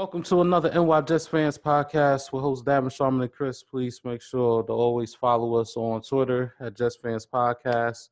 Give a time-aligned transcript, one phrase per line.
[0.00, 3.62] Welcome to another NY Jets Fans podcast with host Davin Sharman and Chris.
[3.62, 8.08] Please make sure to always follow us on Twitter at Jets Fans Podcast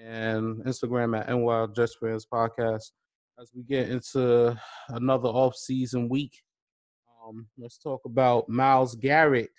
[0.00, 2.92] and Instagram at NY Jets Fans Podcast.
[3.40, 4.56] As we get into
[4.90, 6.44] another off-season week,
[7.26, 9.50] um, let's talk about Myles Garrett.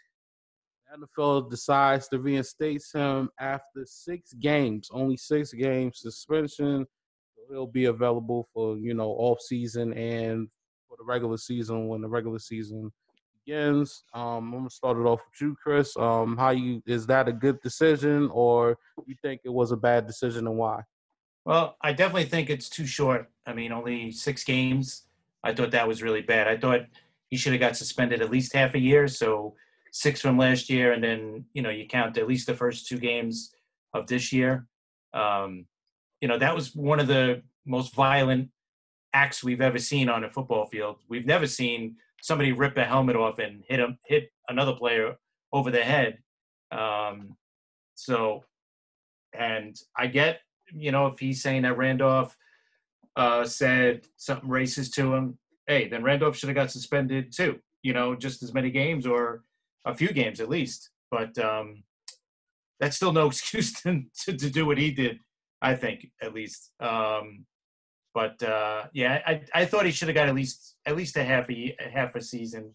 [0.90, 6.88] The NFL decides to reinstate him after six games, only six games suspension.
[7.50, 10.48] He'll be available for you know off season and
[10.98, 12.92] the regular season when the regular season
[13.46, 14.04] begins.
[14.14, 15.96] Um, I'm gonna start it off with you, Chris.
[15.98, 20.06] Um, how you is that a good decision, or you think it was a bad
[20.06, 20.82] decision, and why?
[21.46, 23.30] Well, I definitely think it's too short.
[23.46, 25.04] I mean, only six games.
[25.44, 26.48] I thought that was really bad.
[26.48, 26.82] I thought
[27.30, 29.08] he should have got suspended at least half a year.
[29.08, 29.56] So
[29.92, 32.98] six from last year, and then you know you count at least the first two
[32.98, 33.54] games
[33.94, 34.68] of this year.
[35.14, 35.66] Um,
[36.22, 38.50] you know that was one of the most violent
[39.14, 40.98] acts we've ever seen on a football field.
[41.10, 45.16] We've never seen somebody rip a helmet off and hit him, hit another player
[45.54, 46.20] over the head.
[46.72, 47.36] Um,
[47.96, 48.44] so,
[49.38, 50.42] and I get,
[50.74, 52.36] you know, if he's saying that Randolph
[53.16, 57.60] uh, said something racist to him, hey, then Randolph should have got suspended too.
[57.84, 59.44] You know, just as many games or
[59.86, 60.90] a few games at least.
[61.10, 61.84] But um,
[62.80, 65.20] that's still no excuse to, to, to do what he did.
[65.62, 66.72] I think at least.
[66.80, 67.46] Um,
[68.18, 71.24] but uh, yeah, I, I thought he should have got at least at least a
[71.24, 72.74] half a, a half a season.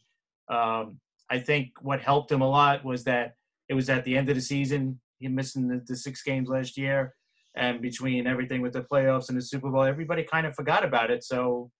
[0.48, 3.34] Um, I think what helped him a lot was that
[3.68, 5.00] it was at the end of the season.
[5.18, 7.16] He missing the, the six games last year,
[7.56, 11.10] and between everything with the playoffs and the Super Bowl, everybody kind of forgot about
[11.10, 11.24] it.
[11.24, 11.72] So,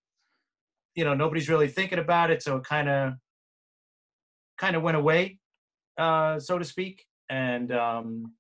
[0.97, 2.43] you know, nobody's really thinking about it.
[2.43, 3.13] So it kind of
[4.59, 5.39] kind of went away,
[5.99, 7.05] uh, so to speak.
[7.31, 8.33] And um,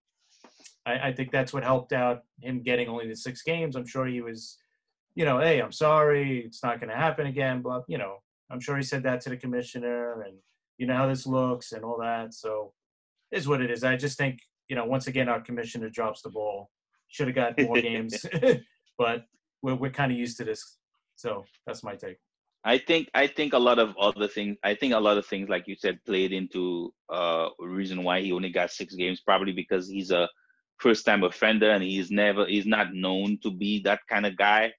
[0.84, 3.76] I, I think that's what helped out him getting only the six games.
[3.76, 4.58] I'm sure he was
[5.14, 7.62] you know, hey, I'm sorry, it's not going to happen again.
[7.62, 8.16] But you know,
[8.50, 10.34] I'm sure he said that to the commissioner, and
[10.78, 12.34] you know how this looks and all that.
[12.34, 12.72] So,
[13.30, 13.84] is what it is.
[13.84, 14.38] I just think
[14.68, 16.70] you know, once again, our commissioner drops the ball.
[17.08, 18.24] Should have got more games,
[18.98, 19.24] but
[19.62, 20.78] we're we're kind of used to this.
[21.16, 22.16] So that's my take.
[22.64, 24.56] I think I think a lot of other things.
[24.62, 28.32] I think a lot of things, like you said, played into uh reason why he
[28.32, 29.20] only got six games.
[29.20, 30.28] Probably because he's a
[30.78, 34.72] first time offender and he's never he's not known to be that kind of guy.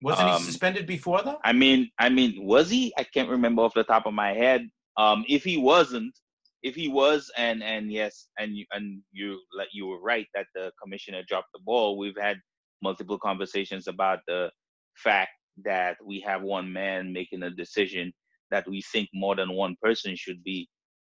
[0.00, 1.38] Wasn't um, he suspended before though?
[1.44, 2.92] I mean, I mean, was he?
[2.96, 4.68] I can't remember off the top of my head.
[4.96, 6.14] Um, if he wasn't,
[6.62, 10.46] if he was, and and yes, and you and you like you were right that
[10.54, 11.98] the commissioner dropped the ball.
[11.98, 12.38] We've had
[12.80, 14.50] multiple conversations about the
[14.96, 15.30] fact
[15.64, 18.12] that we have one man making a decision
[18.50, 20.68] that we think more than one person should be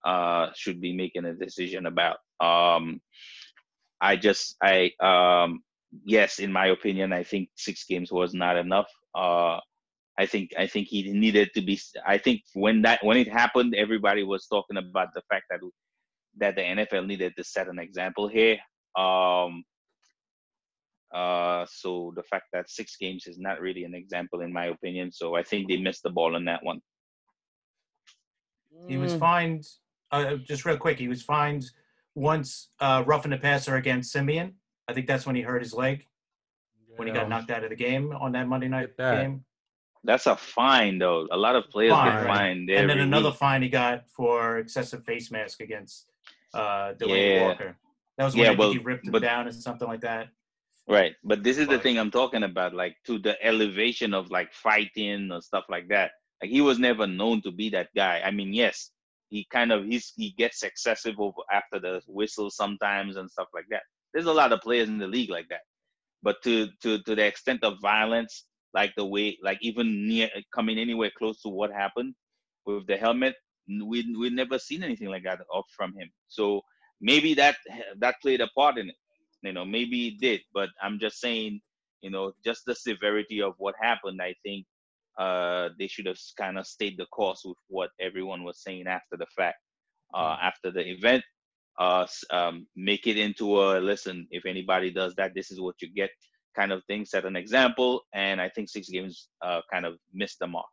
[0.05, 2.17] uh should be making a decision about.
[2.39, 3.01] Um,
[3.99, 5.61] I just I um
[6.03, 8.87] yes, in my opinion, I think six games was not enough.
[9.13, 9.59] Uh,
[10.17, 11.79] I think I think he needed to be.
[12.05, 15.59] I think when that when it happened, everybody was talking about the fact that
[16.37, 18.57] that the NFL needed to set an example here.
[18.97, 19.63] Um,
[21.13, 25.11] uh, so the fact that six games is not really an example, in my opinion.
[25.11, 26.81] So I think they missed the ball on that one.
[28.87, 29.19] He was mm.
[29.19, 29.65] fined.
[30.11, 31.65] Uh, just real quick, he was fined
[32.13, 34.53] once uh, roughing the passer against Siemian.
[34.87, 36.05] I think that's when he hurt his leg
[36.89, 36.95] yeah.
[36.97, 39.21] when he got knocked out of the game on that Monday night that.
[39.21, 39.43] game.
[40.03, 41.27] That's a fine though.
[41.31, 42.69] A lot of players fine, get fined.
[42.69, 43.37] And then another week.
[43.37, 46.05] fine he got for excessive face mask against
[46.53, 47.47] uh Delanie yeah.
[47.47, 47.77] Walker.
[48.17, 50.29] That was when yeah, I think he ripped him down or something like that.
[50.87, 51.15] Right.
[51.23, 54.53] But this is but, the thing I'm talking about, like to the elevation of like
[54.53, 56.11] fighting or stuff like that.
[56.41, 58.21] Like he was never known to be that guy.
[58.23, 58.91] I mean, yes,
[59.29, 63.65] he kind of he's he gets excessive over after the whistle sometimes and stuff like
[63.69, 63.83] that.
[64.15, 65.61] There's a lot of players in the league like that.
[66.23, 70.79] But to to to the extent of violence, like the way, like even near coming
[70.79, 72.15] anywhere close to what happened
[72.65, 73.35] with the helmet,
[73.67, 76.09] we we never seen anything like that off from him.
[76.29, 76.61] So
[77.01, 77.57] maybe that
[77.99, 78.95] that played a part in it.
[79.43, 80.41] You know, maybe it did.
[80.53, 81.59] But I'm just saying,
[82.01, 84.21] you know, just the severity of what happened.
[84.21, 84.65] I think
[85.19, 89.17] uh, they should have kind of stayed the course with what everyone was saying after
[89.17, 89.57] the fact.
[90.13, 90.39] Uh, mm.
[90.41, 91.23] after the event,
[91.79, 94.27] uh, um, make it into a listen.
[94.31, 96.09] If anybody does that, this is what you get,
[96.55, 97.05] kind of thing.
[97.05, 100.65] Set an example, and I think six games uh, kind of missed the mark.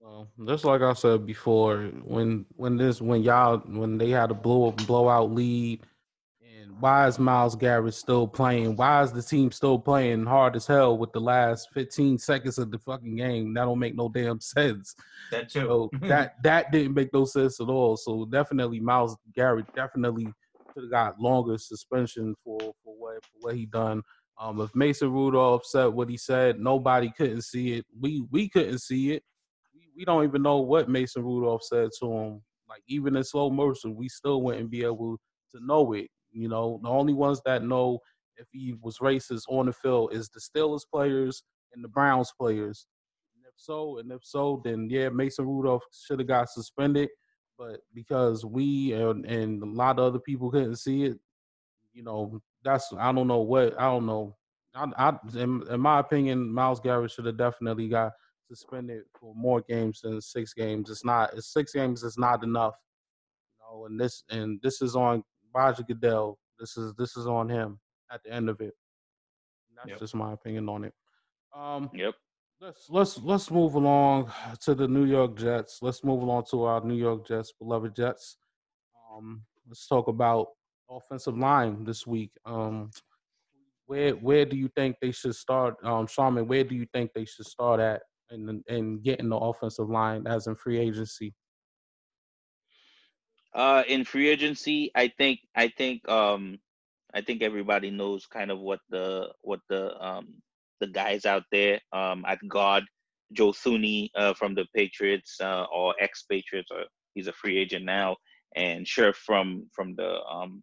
[0.00, 4.34] Well, just like I said before, when when this when y'all when they had a
[4.34, 5.80] blow blowout lead
[6.78, 8.76] why is Myles Garrett still playing?
[8.76, 12.70] Why is the team still playing hard as hell with the last 15 seconds of
[12.70, 13.54] the fucking game?
[13.54, 14.94] That don't make no damn sense.
[15.30, 15.60] That too.
[15.60, 17.96] So that that didn't make no sense at all.
[17.96, 20.28] So definitely Myles Garrett definitely
[20.72, 24.02] could have got longer suspension for for what for what he done.
[24.38, 27.86] Um, if Mason Rudolph said what he said, nobody couldn't see it.
[28.00, 29.22] We we couldn't see it.
[29.74, 32.42] We we don't even know what Mason Rudolph said to him.
[32.68, 35.18] Like even in slow motion, we still wouldn't be able
[35.52, 36.08] to know it.
[36.34, 38.00] You know, the only ones that know
[38.36, 42.86] if he was racist on the field is the Steelers players and the Browns players.
[43.36, 47.08] And if so, and if so, then yeah, Mason Rudolph should have got suspended.
[47.56, 51.18] But because we and, and a lot of other people couldn't see it,
[51.92, 54.36] you know, that's I don't know what I don't know.
[54.74, 58.12] I, I in, in my opinion, Myles Garrett should have definitely got
[58.48, 60.90] suspended for more games than six games.
[60.90, 62.74] It's not it's six games is not enough.
[63.48, 65.22] You know, and this and this is on
[65.54, 66.38] Roger Goodell.
[66.58, 67.78] This is this is on him
[68.10, 68.74] at the end of it.
[69.76, 69.98] That's Yep.
[69.98, 70.94] just my opinion on it.
[71.54, 72.14] Um Yep.
[72.60, 75.78] let's let's let's move along to the New York Jets.
[75.82, 78.36] Let's move along to our New York Jets, beloved Jets.
[79.12, 80.48] Um, let's talk about
[80.90, 82.30] offensive line this week.
[82.44, 82.90] Um,
[83.86, 86.46] where where do you think they should start, um, Sharman?
[86.48, 90.46] Where do you think they should start at in in getting the offensive line as
[90.46, 91.34] in free agency?
[93.54, 96.58] Uh, in free agency, I think I think um
[97.14, 100.42] I think everybody knows kind of what the what the um
[100.80, 102.84] the guys out there um at guard
[103.32, 106.84] Joe Thuney uh, from the Patriots uh, or ex Patriots or
[107.14, 108.16] he's a free agent now
[108.56, 110.62] and Scherf from from the um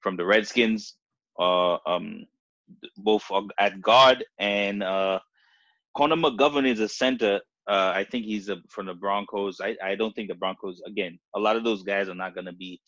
[0.00, 0.96] from the Redskins
[1.38, 2.26] uh um
[2.96, 3.24] both
[3.58, 5.20] at guard and uh
[5.96, 9.60] Connor McGovern is a center uh, I think he's a, from the Broncos.
[9.60, 12.46] I, I don't think the Broncos, again, a lot of those guys are not going
[12.46, 12.80] to be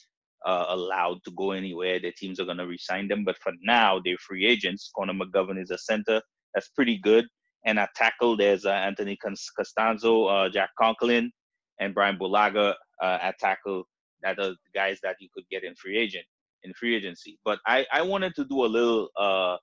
[0.44, 2.00] uh, allowed to go anywhere.
[2.00, 3.24] Their teams are going to resign them.
[3.24, 4.90] But for now, they're free agents.
[4.96, 6.20] Connor McGovern is a center.
[6.54, 7.26] That's pretty good.
[7.66, 11.30] And at tackle, there's uh, Anthony Castonzo, uh, Jack Conklin,
[11.80, 13.84] and Brian Bulaga uh, at tackle.
[14.22, 16.24] That are the guys that you could get in free agent
[16.64, 17.38] in free agency.
[17.44, 19.56] But I, I wanted to do a little uh,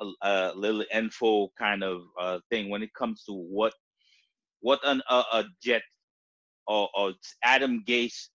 [0.00, 3.72] a, a little info kind of uh, thing when it comes to what
[4.60, 5.82] what an uh, a jet
[6.66, 7.12] or, or
[7.44, 8.28] Adam Gase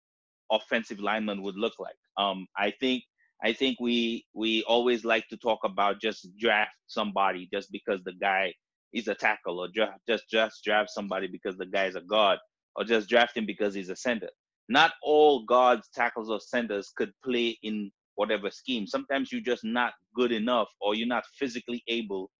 [0.51, 1.95] offensive lineman would look like.
[2.17, 3.03] Um, I think
[3.43, 8.13] I think we we always like to talk about just draft somebody just because the
[8.13, 8.53] guy
[8.93, 12.39] is a tackle, or draft, just just draft somebody because the guy is a guard,
[12.75, 14.29] or just draft him because he's a center.
[14.69, 18.87] Not all guards, tackles, or centers could play in whatever scheme.
[18.87, 22.31] Sometimes you're just not good enough, or you're not physically able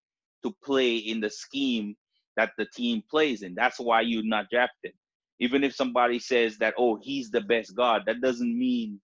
[0.44, 1.96] to play in the scheme
[2.38, 3.56] that the team plays in.
[3.56, 4.94] That's why you're not drafted.
[5.40, 9.00] Even if somebody says that, oh, he's the best guard, that doesn't mean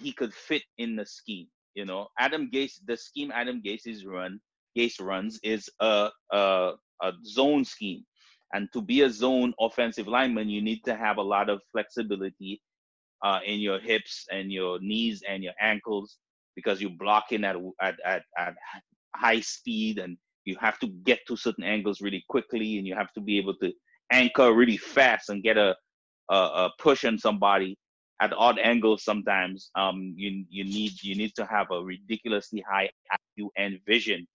[0.00, 1.48] he could fit in the scheme.
[1.74, 4.40] You know, Adam Gase, the scheme Adam Gase is run,
[4.78, 6.72] Gase runs is a, a
[7.02, 8.04] a zone scheme,
[8.54, 12.62] and to be a zone offensive lineman, you need to have a lot of flexibility
[13.24, 16.18] uh, in your hips and your knees and your ankles
[16.54, 18.54] because you're blocking at at at, at
[19.16, 20.16] high speed and
[20.46, 23.54] you have to get to certain angles really quickly and you have to be able
[23.56, 23.72] to
[24.12, 25.76] anchor really fast and get a
[26.30, 27.76] a, a push on somebody
[28.22, 29.70] at odd angles sometimes.
[29.76, 32.90] Um you you need you need to have a ridiculously high
[33.38, 34.26] IQ and vision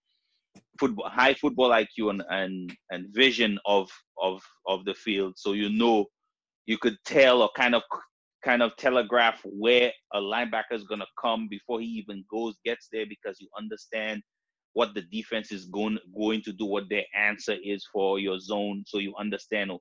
[0.80, 3.90] football high football IQ and and, and vision of
[4.22, 5.36] of of the field.
[5.38, 6.08] So you know
[6.68, 7.84] you could tell or kind of
[8.44, 12.90] kind of telegraph where a linebacker is going to come before he even goes gets
[12.92, 14.22] there because you understand
[14.74, 18.83] what the defense is going going to do, what their answer is for your zone,
[18.85, 19.71] so you understand,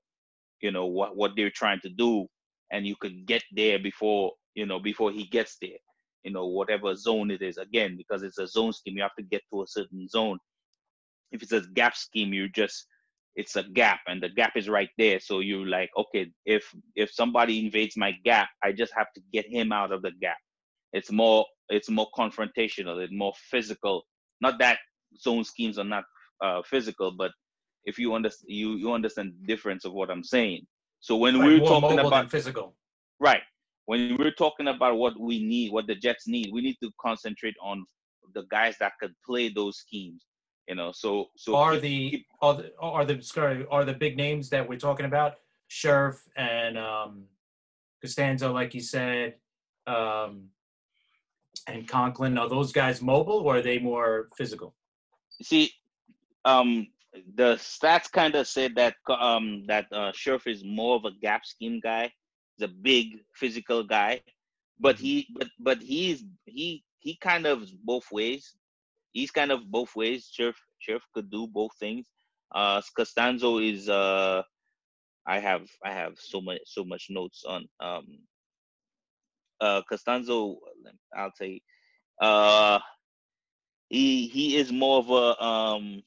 [0.61, 2.26] you know, what what they're trying to do,
[2.73, 5.78] and you can get there before you know before he gets there.
[6.25, 7.59] You know, whatever zone it is.
[7.59, 10.38] Again, because it's a zone scheme, you have to get to a certain zone.
[11.30, 12.87] If it's a gap scheme, you just
[13.37, 15.21] it's a gap, and the gap is right there.
[15.21, 16.64] So you're like, okay, if
[16.97, 20.38] if somebody invades my gap, I just have to get him out of the gap.
[20.92, 23.02] It's more it's more confrontational.
[23.02, 24.04] It's more physical
[24.40, 24.78] not that
[25.18, 26.04] zone schemes are not
[26.42, 27.33] uh, physical, but
[27.85, 30.66] if you understand, you you understand the difference of what I'm saying.
[31.00, 32.75] So when Right, we're talking about physical.
[33.21, 33.42] right,
[33.87, 37.54] when we're talking about what we need, what the Jets need, we need to concentrate
[37.62, 37.85] on
[38.35, 40.26] the guys that could play those schemes.
[40.68, 43.95] You know, so so are keep- the keep- are the are the sorry are the
[43.95, 45.37] big names that we're talking about
[45.71, 47.25] Scherf and um,
[48.04, 49.35] Castonzo, like you said,
[49.87, 50.50] um,
[51.67, 52.38] and Conklin.
[52.38, 54.75] Are those guys mobile or are they more physical?
[55.43, 55.71] see
[56.45, 56.87] um
[57.37, 61.45] the stats kind of said that um that uh Scherf is more of a gap
[61.45, 62.12] scheme guy
[62.57, 64.21] he's a big physical guy
[64.81, 68.57] but he but but he's he he kind of both ways
[69.12, 70.55] he's kind of both ways Scherf
[70.87, 72.07] Scherf could do both things
[72.55, 74.43] uh Castonzo is uh
[75.27, 78.07] I have I have so much so much notes on um
[79.61, 80.57] uh Castonzo
[81.17, 81.61] I'll say
[82.21, 82.79] uh
[83.88, 86.03] he he is more of a um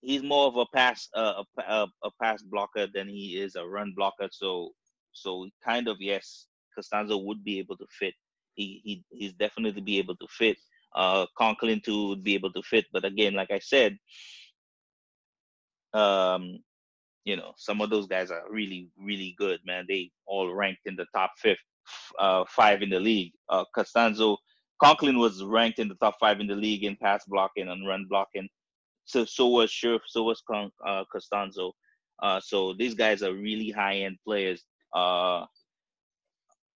[0.00, 3.92] he's more of a pass uh, a, a pass blocker than he is a run
[3.96, 4.28] blocker.
[4.30, 4.70] So
[5.12, 6.46] so kind of yes,
[6.78, 8.14] Castonzo would be able to fit.
[8.54, 10.56] He he he's definitely be able to fit.
[10.94, 12.84] Uh, Conklin too would be able to fit.
[12.92, 13.96] But again, like I said,
[15.94, 16.58] um,
[17.24, 19.84] you know, some of those guys are really really good, man.
[19.88, 21.58] They all ranked in the top fifth,
[22.18, 23.32] uh, five in the league.
[23.48, 24.36] Uh, Castonzo,
[24.82, 28.06] Conklin was ranked in the top five in the league in pass blocking and run
[28.08, 28.48] blocking.
[29.04, 31.72] So so was Scherf, so was Con, uh, Castonzo.
[32.22, 34.64] Uh, so these guys are really high end players.
[34.94, 35.46] Uh,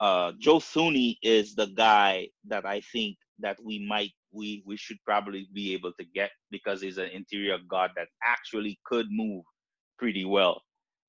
[0.00, 4.99] uh, Joe Thuney is the guy that I think that we might we we should
[5.04, 9.44] probably be able to get because he's an interior guard that actually could move
[9.99, 10.61] pretty well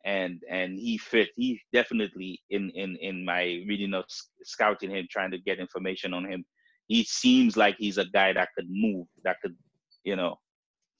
[0.06, 4.06] and and he fit he definitely in in in my reading of
[4.44, 6.46] scouting him trying to get information on him
[6.88, 9.56] he seems like he's a guy that could move that could
[10.04, 10.36] you know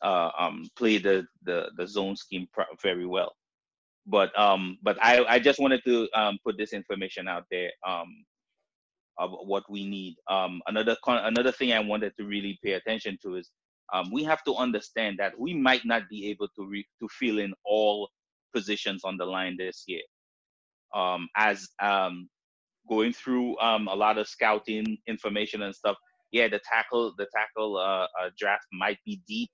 [0.04, 2.48] uh, um, play the, the the zone scheme
[2.84, 3.34] very well.
[4.08, 8.26] But um but i i just wanted to um put this information out there um
[9.18, 10.16] of what we need.
[10.30, 13.50] Um another con- another thing i wanted to really pay attention to is
[13.94, 17.40] um, we have to understand that we might not be able to re- to fill
[17.40, 18.10] in all
[18.56, 20.02] positions on the line this year.
[20.94, 22.30] Um, as um,
[22.90, 25.98] going through um, a lot of scouting information and stuff,
[26.32, 29.50] yeah, the tackle the tackle uh, uh, draft might be deep,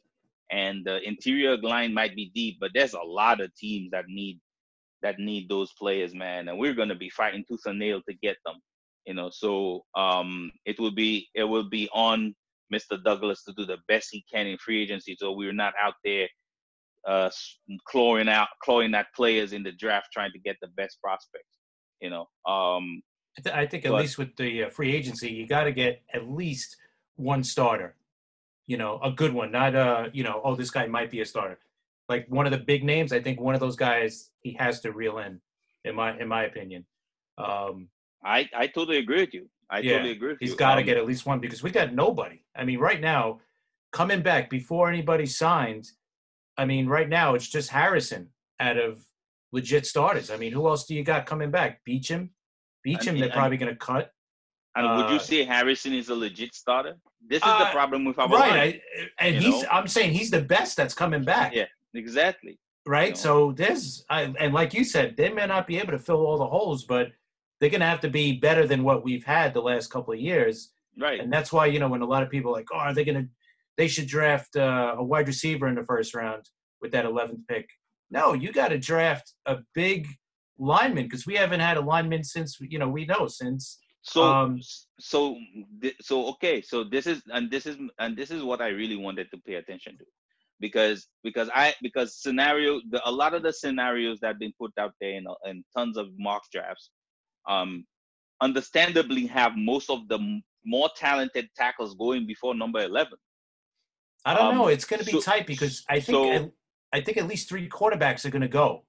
[0.51, 4.39] and the interior line might be deep, but there's a lot of teams that need
[5.01, 8.38] that need those players, man, and we're gonna be fighting tooth and nail to get
[8.46, 8.55] them.
[9.08, 12.36] You know, so um, it will be it will be on
[12.74, 13.03] Mr.
[13.03, 15.15] Douglas to do the best he can in free agency.
[15.20, 16.27] So we're not out there
[17.08, 17.29] uh,
[17.86, 21.58] clawing out, clawing at players in the draft trying to get the best prospects.
[22.01, 23.01] You know, um,
[23.38, 25.72] I, th- I think at but, least with the uh, free agency, you got to
[25.72, 26.75] get at least
[27.15, 27.96] one starter.
[28.67, 31.25] You know, a good one, not uh, you know, oh, this guy might be a
[31.25, 31.60] starter.
[32.08, 34.91] Like one of the big names, I think one of those guys he has to
[34.91, 35.41] reel in,
[35.86, 36.86] in my in my opinion.
[37.38, 37.89] Um,
[38.24, 39.50] I I totally agree with you.
[39.70, 40.36] I yeah, totally agree.
[40.39, 42.43] He's got to um, get at least one because we got nobody.
[42.55, 43.39] I mean, right now,
[43.91, 45.96] coming back before anybody signs,
[46.58, 48.29] I mean, right now it's just Harrison
[48.60, 49.05] out of
[49.51, 50.29] legit starters.
[50.31, 51.81] I mean, who else do you got coming back?
[51.88, 52.29] Beachum,
[52.86, 53.10] Beachum.
[53.10, 54.12] I mean, they're probably going to cut.
[54.75, 56.96] And uh, would you uh, say Harrison is a legit starter?
[57.27, 58.81] This is uh, the problem with our right.
[59.20, 59.63] I, and he's.
[59.63, 59.70] Know?
[59.70, 61.53] I'm saying he's the best that's coming back.
[61.53, 62.58] Yeah, exactly.
[62.86, 63.08] Right.
[63.08, 63.17] You know?
[63.17, 66.38] So there's, I, and like you said, they may not be able to fill all
[66.38, 67.12] the holes, but
[67.60, 70.20] they're going to have to be better than what we've had the last couple of
[70.20, 70.72] years.
[70.98, 71.20] Right.
[71.20, 73.03] And that's why, you know, when a lot of people are like, oh, are they
[73.03, 73.29] going to,
[73.77, 76.43] they should draft uh, a wide receiver in the first round
[76.81, 77.69] with that 11th pick.
[78.09, 80.07] No, you got to draft a big
[80.59, 83.79] lineman because we haven't had a lineman since, you know, we know since.
[84.03, 84.59] So, um,
[84.99, 85.37] so,
[86.01, 86.61] so, okay.
[86.61, 89.55] So this is, and this is, and this is what I really wanted to pay
[89.55, 90.05] attention to
[90.61, 94.71] because because I because scenario the, a lot of the scenarios that have been put
[94.79, 96.91] out there in, in tons of mock drafts
[97.49, 97.83] um,
[98.41, 103.13] understandably have most of the more talented tackles going before number 11.
[104.25, 104.67] I don't um, know.
[104.67, 106.51] It's going to be so, tight because I think so,
[106.93, 108.83] I think at least three quarterbacks are going to go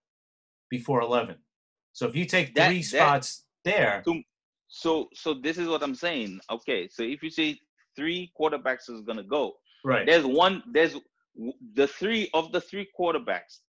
[0.70, 1.36] before 11.
[1.92, 4.02] So if you take three that, spots there.
[4.04, 4.20] So,
[4.68, 6.40] so so this is what I'm saying.
[6.50, 7.58] Okay, so if you say
[7.96, 9.52] three quarterbacks is going to go,
[9.84, 10.06] right?
[10.06, 10.62] There's one.
[10.72, 10.96] There's
[11.74, 13.60] the three of the three quarterbacks.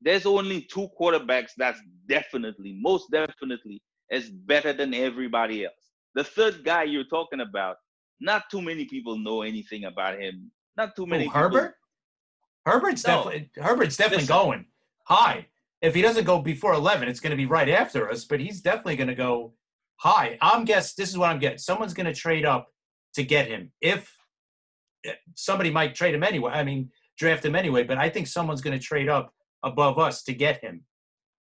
[0.00, 5.74] There's only two quarterbacks that's definitely, most definitely, is better than everybody else.
[6.14, 7.76] The third guy you're talking about,
[8.20, 10.50] not too many people know anything about him.
[10.78, 11.26] Not too many.
[11.26, 11.74] Oh, Herbert.
[12.64, 13.16] Herbert's no.
[13.16, 14.36] definitely Herbert's definitely Listen.
[14.36, 14.64] going
[15.04, 15.46] high.
[15.82, 18.24] If he doesn't go before eleven, it's going to be right after us.
[18.24, 19.54] But he's definitely going to go
[19.96, 20.38] high.
[20.40, 21.58] I'm guess this is what I'm getting.
[21.58, 22.68] Someone's going to trade up
[23.14, 23.72] to get him.
[23.80, 24.14] If
[25.04, 27.82] eh, somebody might trade him anyway, I mean draft him anyway.
[27.82, 29.32] But I think someone's going to trade up
[29.64, 30.84] above us to get him.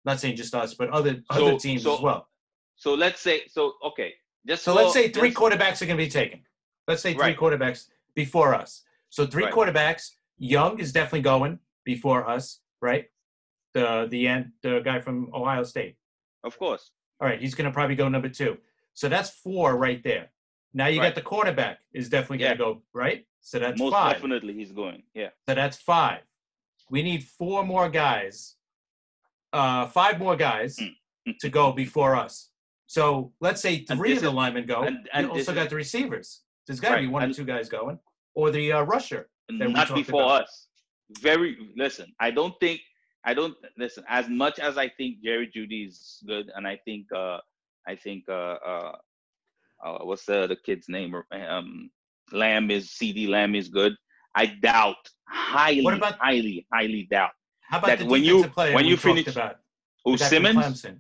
[0.06, 2.30] not saying just us, but other so, other teams so, as well.
[2.78, 4.14] So let's say so okay.
[4.48, 6.42] Just so, let's say three quarterbacks are going to be taken.
[6.88, 7.38] Let's say three right.
[7.38, 8.85] quarterbacks before us.
[9.16, 9.54] So three right.
[9.54, 10.10] quarterbacks.
[10.38, 13.06] Young is definitely going before us, right?
[13.74, 15.96] The the end the guy from Ohio State.
[16.44, 16.92] Of course.
[17.22, 18.58] All right, he's going to probably go number two.
[18.94, 20.32] So that's four right there.
[20.74, 21.08] Now you right.
[21.08, 23.26] got the quarterback is definitely going to go right.
[23.40, 24.16] So that's most five.
[24.16, 25.04] definitely he's going.
[25.14, 25.30] Yeah.
[25.48, 26.24] So that's five.
[26.90, 28.56] We need four more guys.
[29.54, 31.38] Uh, five more guys mm.
[31.40, 32.50] to go before us.
[32.88, 34.82] So let's say three of the is, linemen go.
[34.82, 36.42] And, and you also got the receivers.
[36.68, 37.02] There's got to right.
[37.04, 37.98] be one and, or two guys going,
[38.36, 39.28] or the uh, rusher.
[39.50, 40.44] Not before about.
[40.44, 40.68] us.
[41.22, 42.08] Very listen.
[42.20, 42.82] I don't think.
[43.24, 44.04] I don't listen.
[44.08, 47.06] As much as I think Jerry Jeudy is good, and I think.
[47.14, 47.40] uh
[47.88, 48.24] I think.
[48.30, 48.92] uh, uh,
[49.86, 51.14] uh What's the the kid's name?
[51.32, 51.90] Um,
[52.32, 53.94] Lamb is CeeDee Lamb is good.
[54.36, 57.32] I doubt highly, What about- highly, highly doubt.
[57.70, 58.44] How about That the when you-
[58.78, 59.58] when you finish- about?
[60.06, 60.82] Oh, The guy from Simmons.
[60.82, 60.96] Clemson.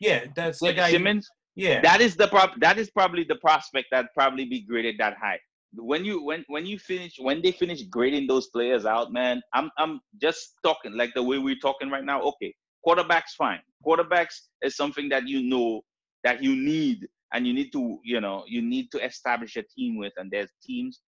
[0.00, 0.90] Yeah, that's the guy.
[0.90, 1.28] Simmons.
[1.54, 1.80] Yeah.
[1.82, 2.50] That is the prop.
[2.66, 5.38] That is probably the prospect that probably be graded that high.
[5.74, 9.70] When you when when you finish when they finish grading those players out, man, I'm
[9.78, 12.22] I'm just talking like the way we're talking right now.
[12.22, 12.54] Okay,
[12.86, 13.60] quarterbacks fine.
[13.86, 15.82] Quarterbacks is something that you know
[16.24, 19.96] that you need and you need to you know you need to establish a team
[19.96, 20.12] with.
[20.18, 21.00] And there's teams,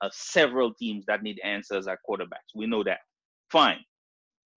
[0.00, 2.54] uh, several teams that need answers at quarterbacks.
[2.56, 2.98] We know that.
[3.50, 3.78] Fine.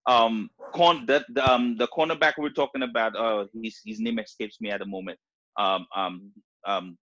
[0.08, 3.16] Um, corn that the, um the cornerback we're talking about.
[3.16, 5.20] Uh, his his name escapes me at the moment.
[5.58, 6.32] Um um
[6.66, 6.98] um,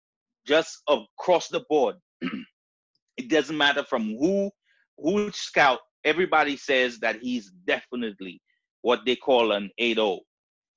[0.46, 1.96] just across the board.
[2.22, 4.52] It doesn't matter from who
[4.98, 5.80] who scout.
[6.06, 8.42] Everybody says that he's definitely
[8.82, 10.20] what they call an 8-0.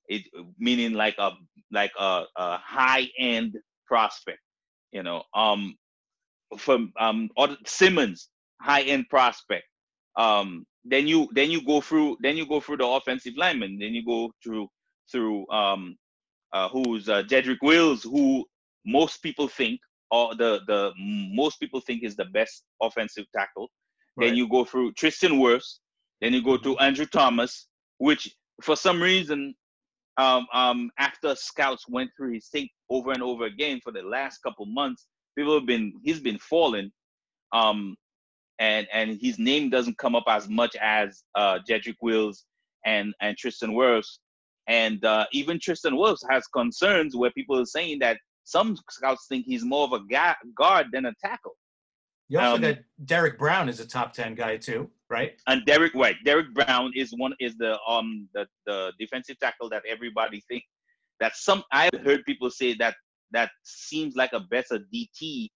[0.09, 0.23] It
[0.59, 1.31] meaning like a
[1.71, 3.57] like a, a high end
[3.87, 4.39] prospect.
[4.91, 5.75] You know, um,
[6.57, 7.29] from um
[7.65, 8.29] Simmons,
[8.61, 9.63] high end prospect.
[10.17, 13.79] Um, then you then you go through then you go through the offensive lineman.
[13.79, 14.67] Then you go through
[15.09, 15.95] through um
[16.51, 18.45] uh, who's uh, Jedrick Wills, who
[18.85, 19.79] most people think
[20.11, 23.69] or the the most people think is the best offensive tackle.
[24.17, 25.79] Then you go through Tristan Wirfs.
[26.21, 27.67] Then you go to Andrew Thomas,
[27.97, 29.55] which for some reason,
[30.17, 34.39] um, um, after scouts went through his tape over and over again for the last
[34.43, 36.91] couple months, people have been he's been falling,
[37.51, 37.95] um,
[38.59, 42.45] and and his name doesn't come up as much as uh, Jedrick Wills
[42.85, 44.19] and and Tristan Wirfs,
[44.67, 49.45] and uh, even Tristan Wirfs has concerns where people are saying that some scouts think
[49.45, 50.01] he's more of a
[50.55, 51.55] guard than a tackle.
[52.29, 55.33] You also um, got Derrick Brown is a top ten guy too, right?
[55.47, 56.15] and Derek White.
[56.25, 60.63] Derrick Brown is one is the um the, the defensive tackle that everybody think
[61.19, 62.95] that some I've heard people say that
[63.31, 65.49] that seems like a better DT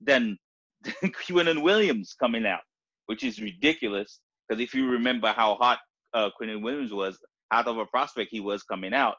[0.00, 0.36] than
[0.86, 2.60] Quinnen Williams coming out,
[3.06, 4.20] which is ridiculous.
[4.48, 5.78] Because if you remember how hot
[6.12, 7.18] uh, Quinnen Williams was,
[7.52, 9.16] out of a prospect he was coming out.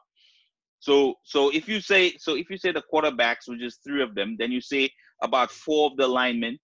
[0.82, 4.16] So so if you say so if you say the quarterbacks, which is three of
[4.16, 4.90] them, then you say
[5.22, 6.58] about four of the linemen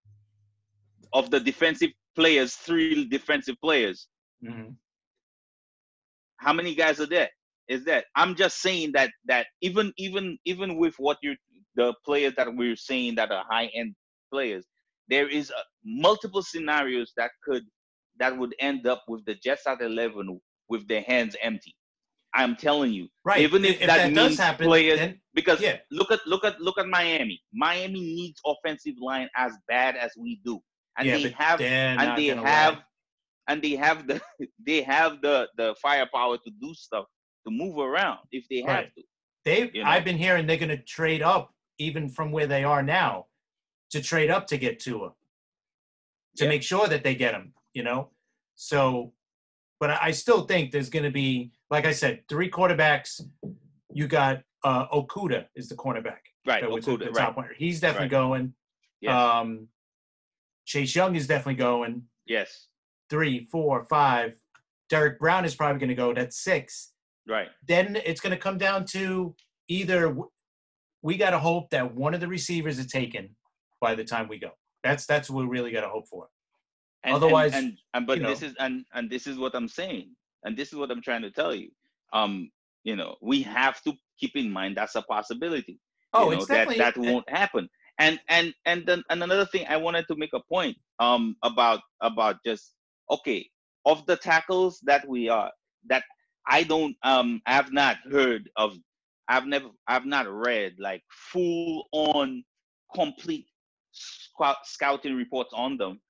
[1.13, 4.09] of the defensive players, three defensive players.
[4.45, 4.75] Mhm.
[6.39, 7.31] How many guys are there?
[7.69, 11.37] Is that I'm just saying that that even even even with what you
[11.77, 13.95] the players that we're saying that are high end
[14.33, 14.67] players,
[15.07, 17.63] there is uh multiple scenarios that could
[18.19, 21.77] that would end up with the Jets at eleven with their hands empty.
[22.35, 23.41] I'm telling you, Right.
[23.41, 25.79] Even if, if that, that means does happen, players, then because yeah.
[25.91, 27.41] look at look at look at Miami.
[27.53, 30.61] Miami needs offensive line as bad as we do,
[30.99, 32.83] and yeah, they have and they have lie.
[33.49, 34.21] and they have the
[34.67, 37.05] they have the the firepower to do stuff
[37.47, 39.03] to move around if they have to.
[39.45, 39.89] They, you know.
[39.89, 43.27] I've been hearing they're going to trade up even from where they are now
[43.91, 45.13] to trade up to get Tua
[46.37, 46.49] to Yeah.
[46.51, 47.55] make sure that they get him.
[47.75, 48.11] You know,
[48.55, 49.13] so,
[49.81, 53.21] but I I still think there's going to be, like I said, three quarterbacks.
[53.93, 56.19] You got uh, Okudah is the cornerback.
[56.47, 57.15] Right, that was the- Okudah, the right.
[57.27, 57.53] top winner.
[57.57, 58.11] He's definitely Right.
[58.11, 58.55] going.
[59.01, 59.69] Yes, Um,
[60.65, 62.09] Chase Young is definitely going.
[62.27, 62.67] yes,
[63.11, 64.35] Three, four, five.
[64.91, 66.13] Derrick Brown is probably going to go.
[66.13, 66.93] That's six.
[67.27, 67.49] right.
[67.67, 69.35] then it's going to come down to
[69.69, 70.17] either
[71.03, 73.35] we got to hope that one of the receivers is taken
[73.81, 74.51] by the time we go.
[74.83, 76.29] That's that's what we really got to hope for.
[77.05, 79.69] And, Otherwise, and, and, and but you this is and and this is what I'm
[79.69, 80.11] saying,
[80.49, 81.69] and this is what I'm trying to tell you.
[82.15, 82.51] Um,
[82.83, 85.79] you know, we have to keep in mind that's a possibility.
[86.15, 87.69] Oh, you know, that that won't happen.
[87.99, 91.81] And and and then and another thing I wanted to make a point um about
[92.01, 92.73] about just
[93.11, 93.47] okay
[93.85, 95.51] of the tackles that we are
[95.89, 96.05] that
[96.47, 98.73] I don't um I've not heard of
[99.29, 102.43] I've never I've not read like full on
[102.95, 103.47] complete
[104.65, 106.01] scouting reports on them.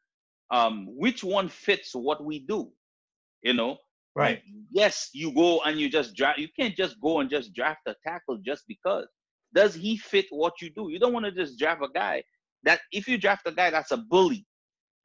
[0.50, 2.70] Um, which one fits what we do?
[3.42, 3.78] You know,
[4.18, 4.42] right.
[4.70, 6.38] yes, you go and you just draft.
[6.38, 9.06] You can't just go and just draft a tackle just because.
[9.54, 10.88] Does he fit what you do?
[10.90, 12.22] You don't want to just draft a guy
[12.64, 14.44] that if you draft a guy that's a bully,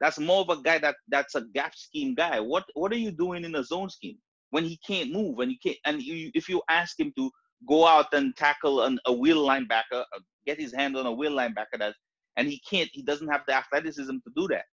[0.00, 2.40] that's more of a guy that that's a gap scheme guy.
[2.40, 4.18] What what are you doing in a zone scheme
[4.50, 7.30] when he can't move and you can't and you, if you ask him to
[7.66, 11.32] go out and tackle an, a wheel linebacker, uh, get his hand on a wheel
[11.32, 11.94] linebacker that
[12.36, 14.64] and he can't, he doesn't have the athleticism to do that.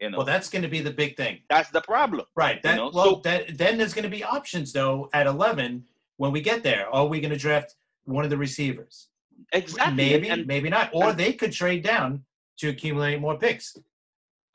[0.00, 2.26] You know, Well, that's going to be the big thing, that's the problem.
[2.34, 2.62] right?
[2.62, 5.84] That know, well, so- that then there's going to be options though at 11
[6.18, 6.88] when we get there.
[6.94, 9.08] Are we going to draft one of the receivers?
[9.52, 9.94] Exactly.
[9.96, 10.90] Maybe, and, maybe not.
[10.92, 12.24] Or and- they could trade down
[12.58, 13.76] to accumulate more picks.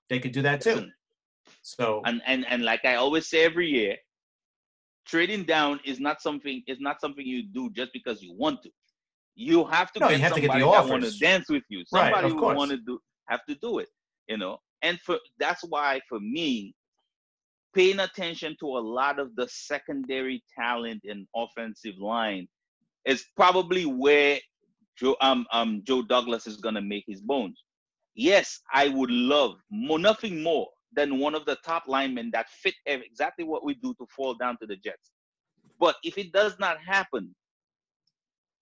[0.09, 0.89] They could do that too.
[1.63, 3.97] So and and and like I always say every year,
[5.05, 8.69] trading down is not something is not something you do just because you want to.
[9.35, 11.49] You have to No, get you have to get somebody the that want to dance
[11.49, 11.79] with you.
[11.91, 13.89] Right, Somebody of who want to do have to do it.
[14.27, 14.59] You know.
[14.81, 16.73] And for that's why for me,
[17.73, 22.47] paying attention to a lot of the secondary talent in offensive line
[23.05, 24.39] is probably where
[24.97, 27.63] Joe um um Joe Douglas is gonna make his bones.
[28.15, 32.75] Yes, I would love more, nothing more than one of the top linemen that fit
[32.85, 35.11] exactly what we do to fall down to the Jets.
[35.79, 37.33] But if it does not happen,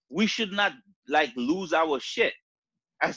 [0.09, 0.73] we should not
[1.07, 2.33] like lose our shit.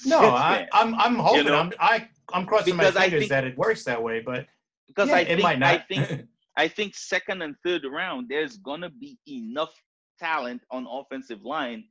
[0.06, 1.58] No, I, am I'm, I'm hoping you know?
[1.58, 4.46] I'm I I'm crossing because my fingers think, that it works that way, but
[4.88, 9.18] because yeah, I think I think I think second and third round there's gonna be
[9.28, 9.72] enough
[10.20, 11.84] talent on offensive line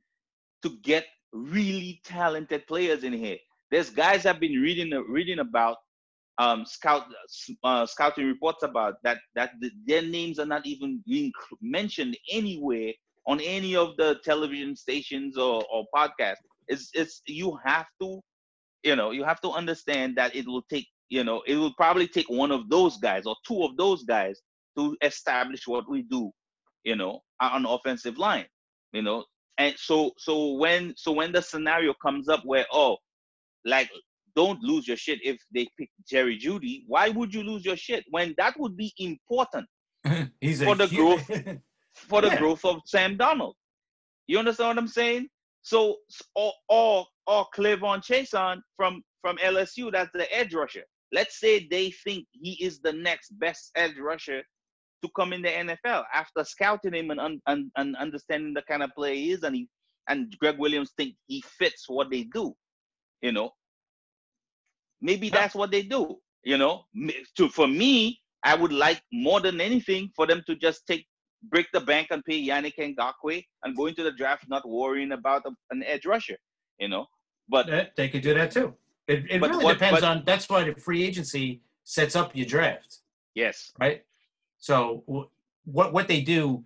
[0.62, 3.38] to get really talented players in here.
[3.70, 5.78] There's guys I've been reading reading about
[6.38, 7.06] um, scout
[7.62, 12.92] uh, scouting reports about that that the, their names are not even being mentioned anywhere
[13.26, 16.42] on any of the television stations or, or podcasts.
[16.68, 18.20] It's it's you have to,
[18.82, 22.08] you know, you have to understand that it will take, you know, it will probably
[22.08, 24.40] take one of those guys or two of those guys
[24.76, 26.30] to establish what we do,
[26.84, 28.46] you know, on offensive line,
[28.92, 29.24] you know.
[29.58, 32.96] And so so when so when the scenario comes up where oh,
[33.64, 33.90] like
[34.34, 36.84] don't lose your shit if they pick Jerry Jeudy.
[36.86, 39.66] Why would you lose your shit when that would be important
[40.40, 41.26] He's for the growth
[41.94, 42.38] for the yeah.
[42.38, 43.54] growth of Sam Darnold?
[44.26, 45.28] You understand what I'm saying?
[45.62, 45.96] So
[46.34, 50.84] or or or K'Lavon Chaisson from from LSU, that's the edge rusher.
[51.12, 54.42] Let's say they think he is the next best edge rusher
[55.02, 58.90] to come in the NFL after scouting him and, and, and understanding the kind of
[58.96, 59.68] player he is, and he
[60.08, 62.54] and Gregg Williams think he fits what they do.
[63.20, 63.50] You know,
[65.00, 66.16] maybe that's what they do.
[66.44, 66.84] You know,
[67.36, 71.06] to for me, I would like more than anything for them to just take
[71.44, 75.42] break the bank and pay Yannick Ngakoue and go into the draft not worrying about
[75.46, 76.36] a, an edge rusher,
[76.78, 77.06] you know.
[77.48, 78.74] But yeah, they could do that too.
[79.08, 80.22] It, it really what, depends but, on.
[80.24, 82.98] That's why the free agency sets up your draft.
[83.34, 83.72] Yes.
[83.80, 84.04] Right.
[84.58, 85.28] So
[85.64, 86.64] what what they do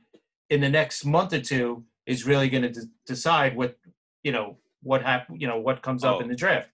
[0.51, 3.77] in the next month or two is really going to de- decide what
[4.23, 6.15] you know what happen you know what comes oh.
[6.15, 6.69] up in the draft.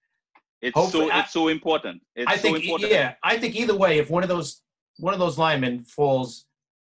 [0.60, 2.02] It's Hopefully, so it's so important.
[2.14, 2.92] It's I think so important.
[2.92, 4.62] yeah, I think either way, if one of those
[4.98, 6.46] one of those linemen falls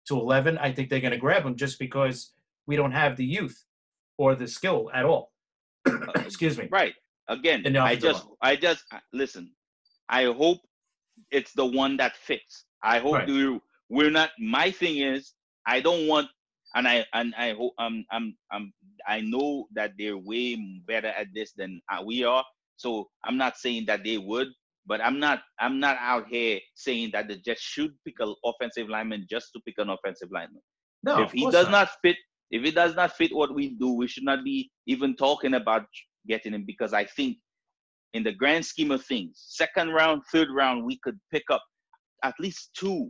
[0.08, 2.34] to 11, I think they're going to grab him just because
[2.68, 3.64] we don't have the youth
[4.18, 5.32] or the skill at all.
[6.16, 6.68] Excuse me.
[6.72, 6.94] Right.
[7.30, 9.52] Again, I just, I just listen.
[10.10, 10.60] I hope
[11.32, 12.66] it's the one that fits.
[12.84, 13.28] I hope right.
[13.28, 14.32] we we're not.
[14.40, 15.34] My thing is,
[15.66, 16.28] I don't want,
[16.76, 18.74] and I and I hope um I'm I'm
[19.08, 22.44] I know that they're way better at this than uh, we are.
[22.76, 24.48] So I'm not saying that they would,
[24.86, 28.90] but I'm not I'm not out here saying that the Jets should pick an offensive
[28.90, 30.62] lineman just to pick an offensive lineman.
[31.04, 31.72] No, if he does not.
[31.72, 32.18] not fit,
[32.52, 35.86] if it does not fit what we do, we should not be even talking about
[36.28, 37.38] getting him because I think
[38.14, 41.64] in the grand scheme of things, second round, third round, we could pick up
[42.24, 43.10] at least two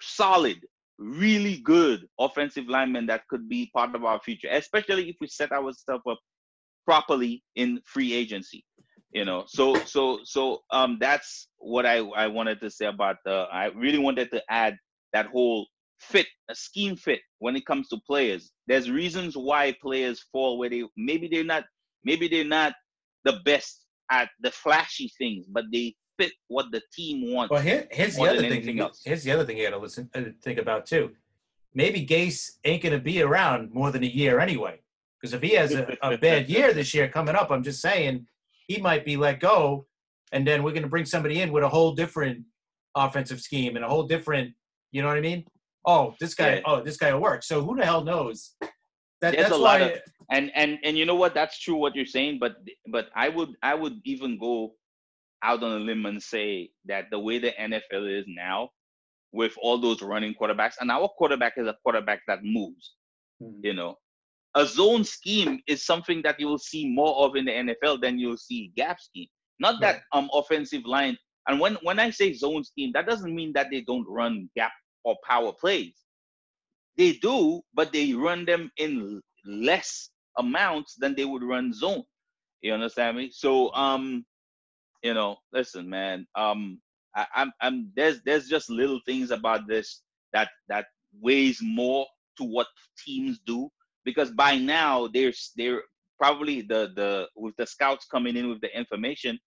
[0.00, 0.58] solid,
[0.98, 5.52] really good offensive linemen that could be part of our future, especially if we set
[5.52, 6.18] ourselves up
[6.86, 8.64] properly in free agency
[9.12, 13.46] you know so so so um that's what i i wanted to say about the
[13.52, 14.76] i really wanted to add
[15.12, 15.66] that whole
[16.00, 20.70] fit a scheme fit when it comes to players there's reasons why players fall where
[20.70, 21.64] they maybe they're not
[22.04, 22.72] maybe they're not
[23.24, 27.86] the best at the flashy things but they fit what the team wants well here,
[27.90, 29.02] here's the other thing else.
[29.04, 31.10] here's the other thing you gotta listen uh, think about too
[31.74, 34.78] maybe gase ain't gonna be around more than a year anyway
[35.20, 38.26] because if he has a, a bad year this year coming up i'm just saying
[38.68, 39.86] he might be let go,
[40.32, 42.44] and then we're going to bring somebody in with a whole different
[42.94, 44.52] offensive scheme and a whole different,
[44.92, 45.44] you know what I mean?
[45.86, 46.60] Oh, this guy, yeah.
[46.66, 47.42] oh, this guy will work.
[47.42, 48.54] So who the hell knows?
[49.20, 49.78] That, There's that's a why.
[49.78, 49.98] Lot of,
[50.30, 51.34] and and and you know what?
[51.34, 52.56] That's true what you're saying, but
[52.92, 54.74] but I would I would even go
[55.42, 58.70] out on a limb and say that the way the NFL is now,
[59.32, 62.94] with all those running quarterbacks, and our quarterback is a quarterback that moves.
[63.42, 63.60] Mm-hmm.
[63.62, 63.96] You know,
[64.58, 68.18] a zone scheme is something that you will see more of in the NFL than
[68.18, 69.28] you'll see gap scheme.
[69.60, 71.16] Not that um offensive line.
[71.46, 74.72] And when when I say zone scheme, that doesn't mean that they don't run gap
[75.04, 75.94] or power plays.
[76.96, 82.02] They do, but they run them in less amounts than they would run zone.
[82.60, 83.30] You understand me?
[83.32, 84.26] So um,
[85.04, 86.26] you know, listen, man.
[86.34, 86.80] Um,
[87.14, 90.86] I, I'm I'm there's there's just little things about this that that
[91.22, 92.06] weighs more
[92.38, 92.66] to what
[93.06, 93.70] teams do
[94.08, 95.82] because by now there's they're
[96.18, 99.38] probably the the with the scouts coming in with the information,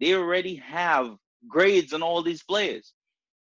[0.00, 1.16] they already have
[1.48, 2.94] grades on all these players,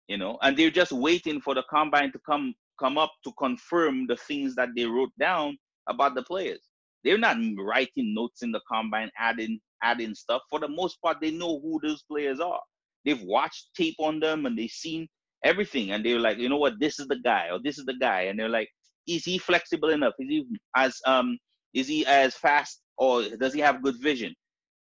[0.07, 4.07] you know, and they're just waiting for the combine to come come up to confirm
[4.07, 5.57] the things that they wrote down
[5.89, 6.61] about the players.
[7.05, 10.43] They're not writing notes in the combine, adding adding stuff.
[10.51, 12.61] For the most part, they know who those players are.
[13.05, 15.07] they've watched tape on them and they've seen
[15.43, 17.95] everything and they're like, you know what, this is the guy or this is the
[18.01, 18.69] guy, and they're like,
[19.07, 20.13] is he flexible enough?
[20.19, 21.37] Is he as um
[21.73, 24.35] is he as fast or does he have good vision?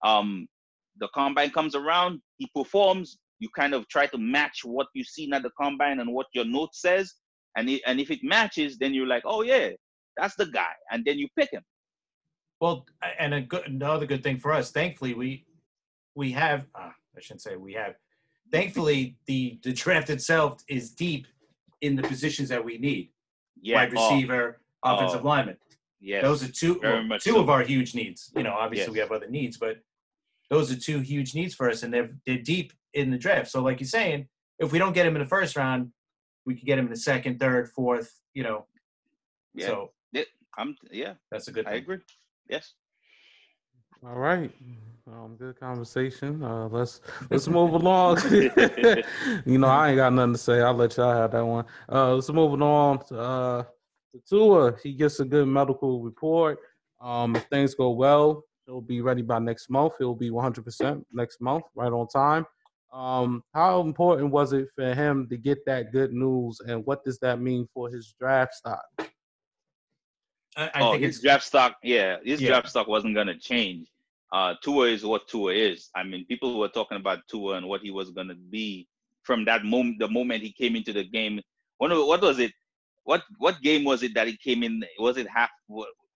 [0.03, 0.47] Um,
[0.99, 3.17] the combine comes around, he performs.
[3.39, 6.45] You kind of try to match what you seen at the combine and what your
[6.45, 7.13] note says,
[7.55, 9.69] and it, and if it matches, then you're like, oh yeah,
[10.17, 11.61] that's the guy, and then you pick him.
[12.59, 12.85] Well,
[13.17, 15.45] and a good another good thing for us, thankfully, we
[16.15, 17.95] we have uh, I shouldn't say we have.
[18.51, 21.27] Thankfully, the the draft itself is deep
[21.81, 23.11] in the positions that we need.
[23.61, 25.57] Yeah, Wide oh, receiver, offensive oh, lineman.
[26.01, 27.41] Yeah, Those are two well, two so.
[27.41, 28.31] of our huge needs.
[28.35, 28.93] You know, obviously Yes.
[28.93, 29.79] we have other needs, but
[30.49, 33.51] those are two huge needs for us, and they're they're deep in the draft.
[33.51, 34.27] So, like you're saying,
[34.59, 35.91] if we don't get him in the first round,
[36.45, 38.17] we could get him in the second, third, fourth.
[38.33, 38.65] You know,
[39.53, 39.67] Yeah.
[39.67, 39.91] so
[40.57, 41.83] I'm yeah, that's a good I thing.
[41.83, 41.97] agree.
[42.49, 42.73] Yes.
[44.05, 44.51] All right.
[45.11, 46.43] Um, good conversation.
[46.43, 48.17] Uh, let's let's move along.
[49.45, 50.61] you know, I ain't got nothing to say.
[50.61, 51.65] I'll let y'all have that one.
[51.91, 54.75] Uh, let's move on to, uh, to Tua.
[54.83, 56.59] He gets a good medical report.
[57.01, 59.93] Um, if things go well, he'll be ready by next month.
[59.97, 62.45] He'll be 100% next month, right on time.
[62.91, 67.19] Um, how important was it for him to get that good news, and what does
[67.19, 68.83] that mean for his draft stock?
[70.57, 72.49] I, I oh, think his draft stock, yeah, his Yeah.
[72.49, 73.87] draft stock wasn't gonna change.
[74.31, 75.89] Uh, Tua is what Tua is.
[75.95, 78.87] I mean, people were talking about Tua and what he was gonna be
[79.23, 79.99] from that moment.
[79.99, 81.41] The moment he came into the game,
[81.77, 82.51] what what was it?
[83.03, 84.83] What what game was it that he came in?
[84.99, 85.49] Was it half?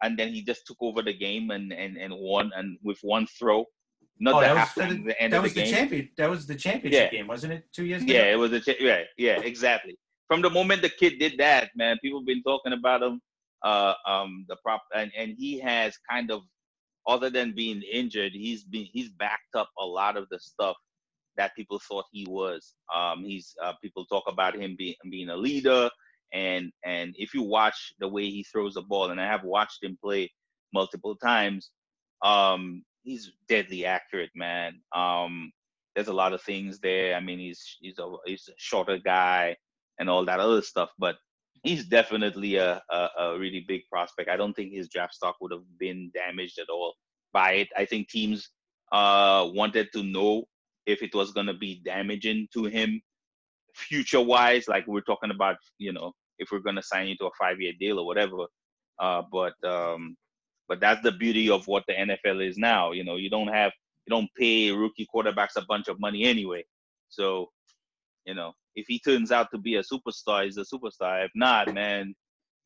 [0.04, 3.26] And then he just took over the game and and and won and with one
[3.26, 3.66] throw,
[4.20, 6.10] not oh, the that was, half the, the end that of was the the, champion.
[6.18, 7.18] That was the championship Yeah.
[7.18, 7.64] game, wasn't it?
[7.74, 8.14] Two years ago.
[8.14, 9.98] Yeah, it was a ch- yeah, yeah, exactly.
[10.28, 13.22] From the moment the kid did that, man, people been talking about him.
[13.64, 16.42] Uh, um, the prop and and he has kind of,
[17.08, 20.76] other than being injured, he's been he's backed up a lot of the stuff
[21.38, 22.76] that people thought he was.
[22.94, 25.90] Um, he's uh, people talk about him being being a leader,
[26.34, 29.84] and and if you watch the way he throws the ball, and I have watched
[29.84, 30.32] him play
[30.74, 31.72] multiple times,
[32.24, 34.80] um, he's deadly accurate, man.
[34.96, 35.52] Um,
[35.96, 37.16] there's a lot of things there.
[37.16, 39.56] I mean, he's he's a he's a shorter guy
[40.00, 41.18] and all that other stuff, but
[41.64, 44.30] he's definitely a, a a really big prospect.
[44.30, 46.94] I don't think his draft stock would have been damaged at all
[47.34, 47.70] by it.
[47.78, 48.50] I think teams
[48.92, 50.46] uh wanted to know
[50.86, 53.02] if it was gonna be damaging to him
[53.76, 57.32] future wise, like we're talking about, you know, if we're gonna sign you to a
[57.40, 58.46] five year deal or whatever.
[59.00, 60.16] Uh, but um,
[60.68, 62.92] but that's the beauty of what the NFL is now.
[62.92, 63.72] You know, you don't have
[64.06, 66.64] you don't pay rookie quarterbacks a bunch of money anyway.
[67.10, 67.50] So,
[68.26, 71.26] you know, if he turns out to be a superstar, he's a superstar.
[71.26, 72.14] If not, man,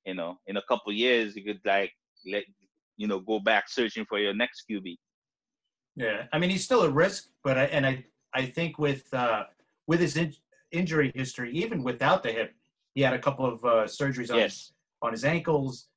[0.06, 1.92] you know, in a couple years you could like
[2.26, 2.44] let
[2.98, 4.96] you know go back searching for your next QB.
[5.96, 9.44] Yeah, I mean he's still a risk, but I and I I think with uh,
[9.88, 10.34] with his in,
[10.72, 12.54] injury history, even without the hip,
[12.94, 14.72] he had a couple of uh, surgeries on his, Yes.
[15.02, 15.88] on his ankles.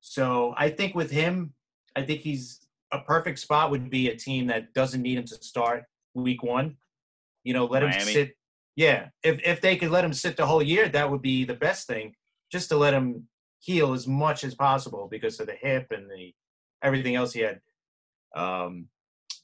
[0.00, 1.54] So I think with him,
[1.96, 5.34] I think he's a perfect spot would be a team that doesn't need him to
[5.42, 6.76] start week one.
[7.42, 8.36] You know, let him sit.
[8.76, 11.54] Yeah, if if they could let him sit the whole year, that would be the
[11.54, 12.14] best thing.
[12.50, 13.28] Just to let him
[13.60, 16.32] heal as much as possible because of the hip and the
[16.82, 17.60] everything else he had.
[18.36, 18.88] Um,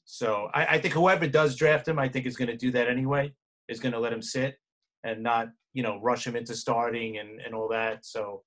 [0.04, 2.88] so I, I think whoever does draft him, I think is going to do that
[2.88, 3.32] anyway.
[3.68, 4.56] Is going to let him sit
[5.04, 8.04] and not, you know, rush him into starting and, and all that.
[8.04, 8.42] So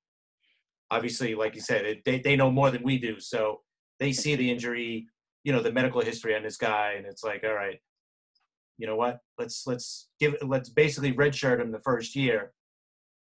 [0.92, 3.20] obviously, like you said, they, they know more than we do.
[3.20, 3.62] So
[4.00, 5.08] they see the injury,
[5.46, 7.80] you know, the medical history on this guy, and it's like, all right,
[8.78, 9.20] you know what?
[9.40, 12.54] Let's let's give let's basically redshirt him the first year,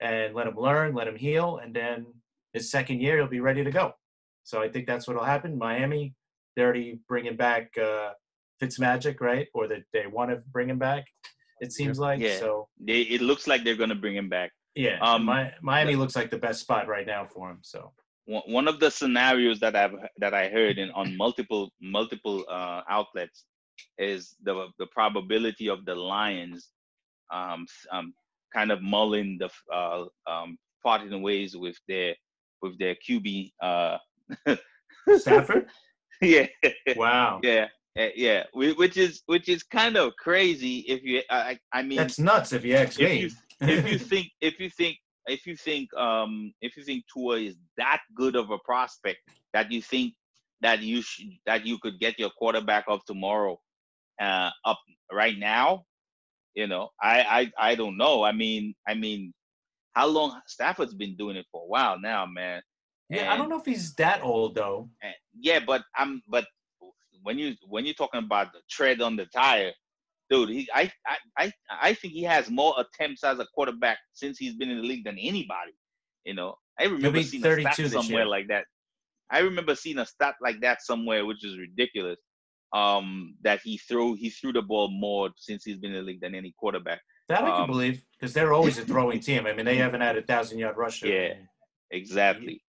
[0.02, 2.06] and let him learn, let him heal, and then
[2.54, 3.94] his second year he'll be ready to go.
[4.44, 5.58] So I think that's what'll happen.
[5.58, 6.14] Miami,
[6.56, 8.12] they're already bringing back uh,
[8.62, 9.48] Fitzmagic, right?
[9.54, 11.06] Or that they want to bring him back.
[11.62, 12.40] It seems like Yeah.
[12.40, 12.68] so.
[12.80, 14.52] They, it looks like they're gonna bring him back.
[14.76, 17.60] Yeah, Um, Mi- Miami looks like the best spot right now for him.
[17.64, 17.92] So
[18.26, 22.82] one one of the scenarios that I've that I heard in on multiple multiple uh,
[22.90, 23.46] outlets
[23.98, 26.70] is the the probability of the Lions
[27.32, 28.13] um, um
[28.54, 32.15] kind of mulling the uh, um parting ways with their
[32.62, 33.98] with their QB uh
[35.18, 35.68] Stafford,
[36.22, 36.48] yeah.
[36.96, 37.68] Wow, yeah.
[37.98, 38.44] Eh, yeah.
[38.54, 42.63] Which is which is kind of crazy if you I I mean that's nuts if
[42.63, 43.20] you ask if me.
[43.22, 43.30] you
[43.62, 47.56] if you think if you think if you think um if you think Tua is
[47.78, 49.20] that good of a prospect
[49.54, 50.13] that you think
[50.62, 53.60] that you should that you could get your quarterback of tomorrow
[54.20, 54.80] uh up
[55.12, 55.84] right now
[56.56, 59.34] you know I I I don't know I mean I mean
[59.94, 62.62] how long Stafford's been doing it for a while now man
[63.12, 64.90] yeah, I don't know if he's that old though.
[65.02, 66.46] and- yeah but I'm but
[67.24, 69.74] when you when you're talking about the tread on the tire
[70.30, 70.50] dude.
[70.50, 71.52] He, I, I, I,
[71.82, 75.04] I think he has more attempts as a quarterback since he's been in the league
[75.04, 75.74] than anybody.
[76.26, 78.28] You know, I remember be seeing a 32 stat somewhere year.
[78.28, 78.66] like that.
[79.32, 82.18] I remember seeing a stat like that somewhere, which is ridiculous.
[82.72, 86.22] Um, that he threw he threw the ball more since he's been in the league
[86.22, 87.02] than any quarterback.
[87.28, 89.48] That I can Um, believe because they're always a throwing team.
[89.48, 91.34] I mean, they haven't had a thousand yard rusher Yeah.
[91.92, 92.62] Exactly.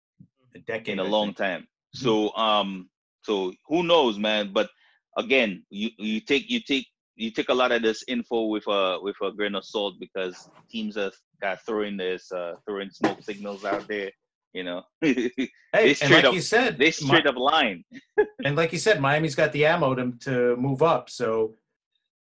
[0.55, 0.89] a decade.
[0.95, 1.67] in a long time.
[1.95, 2.89] So um
[3.23, 4.53] so who knows, man?
[4.53, 4.71] But
[5.19, 6.87] again, you you take you take
[7.17, 10.49] you take a lot of this info with a with a grain of salt because
[10.71, 14.11] teams are got throwing this uh throwing smoke signals out there,
[14.53, 14.83] you know.
[15.01, 15.31] they
[15.73, 17.85] Hey, and straight like up- you said, they straight up line.
[18.45, 21.55] and like you said, Miami's got the ammo to, to move up, so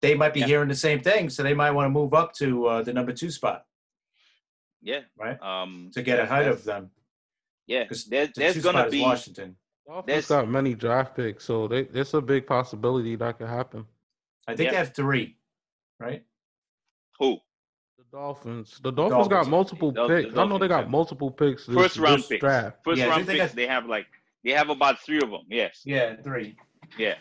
[0.02, 0.46] they might be Yeah.
[0.46, 1.28] hearing the same thing.
[1.30, 3.64] So they might want to move up to uh, the number two spot,
[4.82, 5.00] Yeah.
[5.18, 6.90] right, Um to get ahead of them.
[7.66, 7.84] Yeah.
[7.86, 9.56] 'Cause There, The there's two gonna be Washington.
[9.86, 13.84] Dolphins There's- got many draft picks, so they, it's a big possibility that could happen.
[14.46, 14.70] I think Yeah.
[14.72, 15.36] they have three,
[15.98, 16.24] right?
[17.18, 17.38] who?
[18.10, 18.80] The Dolphins.
[18.82, 20.36] The Dolphins, got multiple Dol- the picks.
[20.36, 21.66] I know they got multiple picks.
[21.66, 22.40] This, First round this picks.
[22.40, 22.78] draft.
[22.84, 24.06] First Yeah, round think they picks, got- they have like
[24.44, 25.42] they have about three of them.
[25.48, 25.82] Yes.
[25.84, 26.56] Yeah, three.
[26.98, 27.14] Yeah.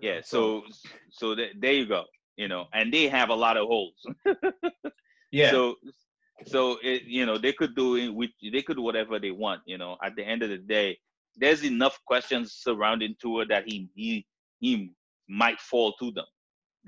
[0.00, 0.20] Yeah.
[0.24, 0.64] So
[1.10, 2.04] so th- there you go.
[2.36, 4.04] You know, and they have a lot of holes.
[5.30, 5.74] Yeah, So,
[6.46, 9.60] so it, you know, they could do it with they could do whatever they want.
[9.66, 10.98] You know, at the end of the day,
[11.36, 14.26] there's enough questions surrounding Tua that he he
[14.58, 14.92] he
[15.28, 16.24] might fall to them.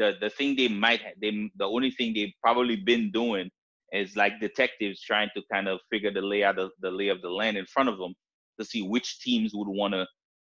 [0.01, 1.31] The the thing they might they
[1.63, 3.51] the only thing they've probably been doing
[3.93, 7.29] is like detectives trying to kind of figure the layout of the lay of the
[7.41, 8.15] land in front of them
[8.59, 10.07] to see which teams would want to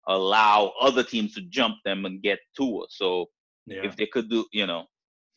[0.07, 2.85] allow other teams to jump them and get Tua.
[2.89, 3.27] So
[3.65, 3.83] yeah.
[3.83, 4.85] if they could do you know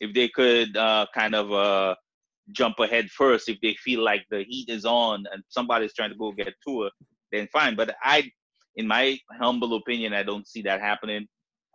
[0.01, 1.95] if they could uh kind of uh
[2.53, 6.17] jump ahead first if they feel like the heat is on and somebody's trying to
[6.17, 6.91] go get to Tua,
[7.33, 8.31] then fine but i
[8.77, 11.27] in my humble opinion i don't see that happening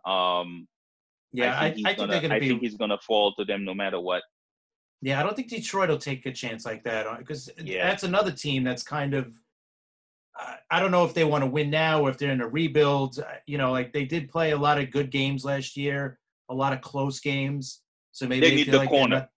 [0.06, 0.66] um
[1.32, 1.54] yeah.
[1.58, 3.44] I, I I think, he's think gonna, they're going I think he's gonna fall to
[3.44, 4.22] them no matter what
[5.02, 7.86] Yeah, I don't think Detroit will take a chance like that because Yeah.
[7.88, 9.32] that's another team that's kind of.
[10.36, 12.48] I- I don't know if they want to win now or if they're in a
[12.48, 13.18] rebuild.
[13.18, 16.54] Uh, You know, like they did play a lot of good games last year, a
[16.54, 17.82] lot of close games.
[18.12, 19.16] So maybe They they need the like corner.
[19.20, 19.30] not-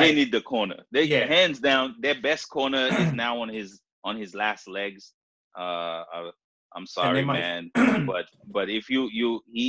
[0.00, 1.24] they need the corner they Yeah.
[1.26, 5.02] hands down their best corner is now on his on his last legs
[5.58, 6.30] uh, uh
[6.76, 7.70] i'm sorry man
[8.12, 9.66] but but if you you he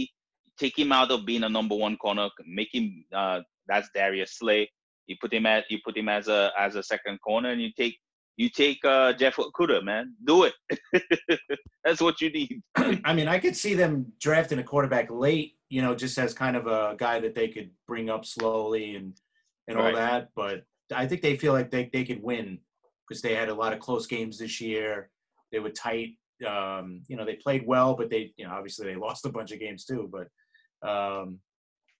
[0.60, 4.70] take him out of being a number one corner make him uh that's darius slay
[5.08, 7.72] you put him at you put him as a as a second corner and you
[7.78, 7.98] take
[8.38, 10.54] you take uh jeff Okudah man do it
[11.84, 12.62] that's what you need
[13.06, 16.56] I mean, I could see them drafting a quarterback late, you know, just as kind
[16.56, 19.20] of a guy that they could bring up slowly and
[19.68, 19.96] and all Right.
[19.96, 20.30] that.
[20.36, 22.60] But I think they feel like they, they could win
[23.08, 25.10] because they had a lot of close games this year.
[25.52, 26.18] They were tight.
[26.48, 29.52] Um, you know, they played well, but they, you know, obviously they lost a bunch
[29.52, 30.10] of games too.
[30.12, 30.28] But
[30.84, 31.40] um,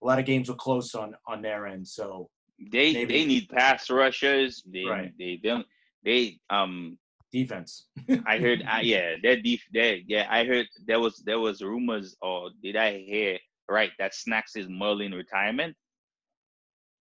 [0.02, 1.86] a lot of games were close on on their end.
[1.86, 2.28] So
[2.72, 3.12] they Maybe.
[3.12, 5.12] they need pass rushers they Right.
[5.18, 5.66] they don't
[6.04, 6.98] they um
[7.32, 7.86] defense.
[8.26, 12.16] I heard, I, yeah, that def, that, yeah, I heard there was there was rumors,
[12.20, 13.38] or did I hear
[13.68, 15.76] right that Snacks is Merlin retirement,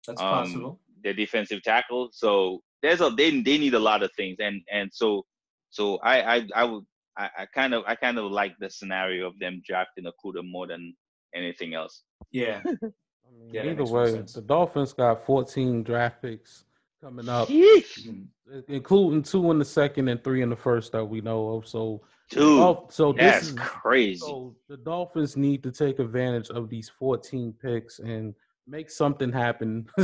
[0.07, 0.79] That's Um, possible.
[1.03, 2.09] the defensive tackle.
[2.11, 5.25] So there's a they they need a lot of things, and and so
[5.69, 6.85] so I I I would
[7.17, 10.47] I, I kind of I kind of like the scenario of them drafting a Okudah
[10.47, 10.95] more than
[11.33, 12.03] anything else.
[12.31, 12.61] Yeah.
[12.65, 12.93] I mean,
[13.51, 14.33] Yeah, either way, sense.
[14.33, 16.65] the Dolphins got 14 draft picks
[17.01, 18.27] coming up, Mm.
[18.67, 21.67] including two in the second and three in the first that we know of.
[21.67, 24.17] So, Dude, Dol- so this that's is crazy.
[24.19, 28.35] so the Dolphins need to take advantage of these 14 picks and
[28.67, 29.87] make something happen.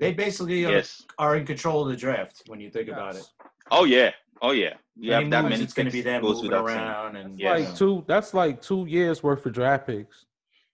[0.00, 1.02] They basically are, yes.
[1.18, 3.24] are in control of the draft when you think about it.
[3.70, 4.10] Oh yeah.
[4.42, 4.74] Oh yeah.
[4.96, 5.64] You have that moves, many.
[5.64, 7.54] it's going to be them moving around and Yeah.
[7.54, 8.04] like two.
[8.08, 10.26] That's like two years worth of draft picks.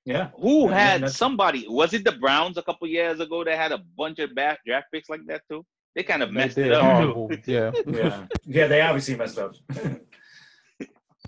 [0.04, 0.30] Yeah.
[0.40, 1.66] Who Yeah, had that's- somebody?
[1.68, 4.86] Was it the Browns a couple years ago that had a bunch of bad draft
[4.92, 5.64] picks like that too?
[5.94, 6.82] They kind of They messed did it up.
[6.84, 7.30] horrible.
[7.46, 7.72] Yeah.
[7.86, 9.54] Yeah, yeah, they obviously messed up.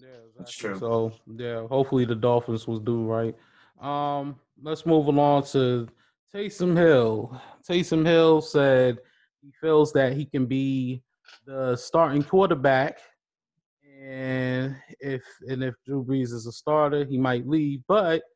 [0.00, 0.78] Yeah, That's true.
[0.78, 3.34] So yeah, hopefully the Dolphins will do right.
[3.80, 5.88] Um, let's move along to
[6.34, 7.40] Taysom Hill.
[7.68, 8.98] Taysom Hill said
[9.42, 11.02] he feels that he can be
[11.46, 12.98] the starting quarterback,
[14.00, 17.82] and if and if Drew Brees is a starter, he might leave.
[17.86, 18.31] But the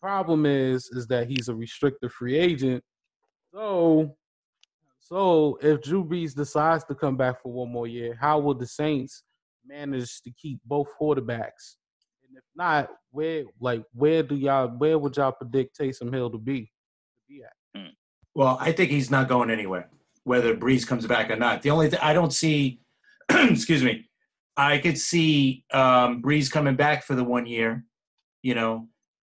[0.00, 2.82] problem is, is that he's a restricted free agent.
[3.52, 4.16] So,
[5.00, 8.66] so if Drew Brees decides to come back for one more year, how will the
[8.66, 9.22] Saints
[9.66, 11.76] manage to keep both quarterbacks?
[12.26, 16.38] And if not, where like where do y'all where would y'all predict Taysom Hill to
[16.38, 16.60] be?
[16.60, 17.52] To be at?
[18.34, 19.88] Well, I think he's not going anywhere,
[20.24, 21.62] whether Brees comes back or not.
[21.62, 22.80] The only thing I don't see,
[23.30, 24.08] excuse me,
[24.56, 27.84] I could see um, Brees coming back for the one year.
[28.42, 28.88] You know,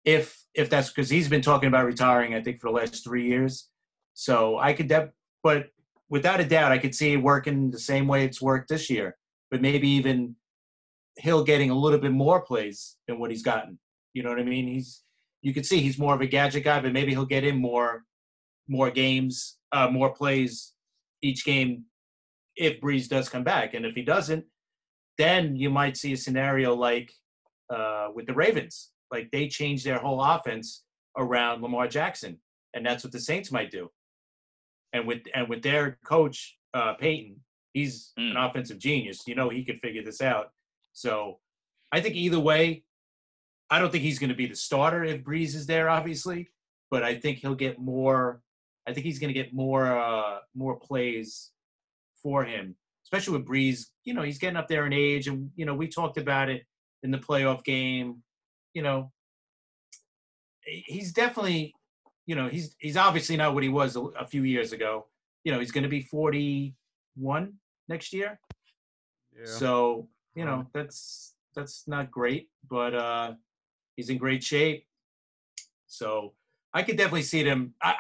[0.07, 3.27] if if that's because he's been talking about retiring, I think for the last three
[3.27, 3.69] years.
[4.15, 5.11] So I could, def-
[5.43, 5.67] but
[6.09, 9.19] without a doubt, I could see it working the same way it's worked this year.
[9.51, 10.37] But maybe even
[11.19, 13.79] Hill getting a little bit more plays than what he's gotten.
[14.15, 14.67] You know what I mean?
[14.67, 15.03] He's
[15.43, 18.05] you can see he's more of a gadget guy, but maybe he'll get in more
[18.69, 20.73] more games, uh, more plays
[21.23, 21.85] each game
[22.57, 23.75] if Brees does come back.
[23.75, 24.45] And if he doesn't,
[25.19, 27.13] then you might see a scenario like
[27.69, 28.91] uh, with the Ravens.
[29.17, 30.85] Like they change their whole offense
[31.17, 32.33] around Lamar Jackson,
[32.75, 33.85] and that's what the Saints might do.
[34.93, 37.37] And with and with their coach uh, Payton,
[37.73, 38.31] he's Mm.
[38.33, 39.19] an offensive genius.
[39.27, 40.47] You know he could figure this out.
[40.93, 41.41] So
[41.93, 42.85] I think either way,
[43.71, 46.41] I don't think he's going to be the starter if Brees is there, obviously,
[46.91, 48.43] but I think he'll get more.
[48.89, 51.51] I think he's going to get more uh, more plays
[52.23, 53.79] for him, especially with Brees.
[54.05, 56.63] You know, he's getting up there in age, and you know we talked about it
[57.03, 58.23] in the playoff game.
[58.77, 59.11] You know,
[60.67, 61.75] he's definitely,
[62.27, 65.07] you know, he's he's obviously not what he was a, a few years ago.
[65.45, 66.75] You know, he's going to be forty
[67.17, 67.55] one
[67.89, 68.39] next year.
[69.33, 69.47] Yeah.
[69.47, 73.29] So you know that's that's not great, but uh,
[73.97, 74.85] he's in great shape.
[75.87, 76.35] So
[76.75, 77.73] I could definitely see them.
[77.81, 77.95] I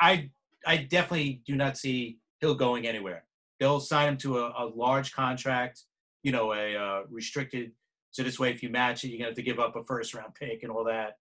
[0.66, 3.24] I, I definitely do not see Hill going anywhere.
[3.58, 5.84] They'll sign him to a, a large contract,
[6.22, 7.72] you know, a uh, restricted.
[8.16, 10.14] So this way, if you match it, you're gonna have to give up a first
[10.14, 11.18] round pick and all that.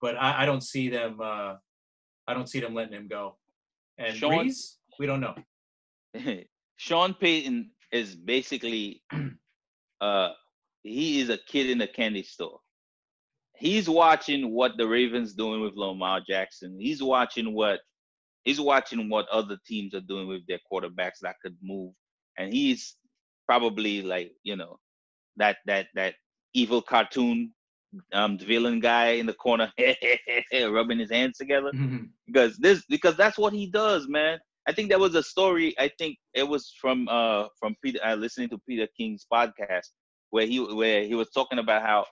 [0.00, 1.20] But I, I don't see them.
[1.20, 1.54] Uh,
[2.28, 3.36] I don't see them letting him go.
[3.98, 5.34] And Sean- Brees, we don't know.
[6.76, 9.02] Sean Payton is basically
[10.00, 10.28] uh
[10.84, 12.60] he is a kid in a candy store.
[13.56, 16.78] He's watching what the Ravens doing with Lamar Jackson.
[16.78, 17.80] He's watching what
[18.44, 21.92] he's watching what other teams are doing with their quarterbacks that could move.
[22.38, 22.94] And he's
[23.46, 24.78] probably like, you know,
[25.38, 26.14] that that that
[26.56, 27.52] evil cartoon
[28.12, 29.72] um villain guy in the corner
[30.76, 31.72] rubbing his hands together
[32.26, 34.38] because this because that's what he does, man.
[34.68, 35.74] I think that was a story.
[35.78, 38.00] I think it was from uh from Peter.
[38.04, 39.88] Uh, listening to Peter King's podcast
[40.30, 42.04] where he where he was talking about how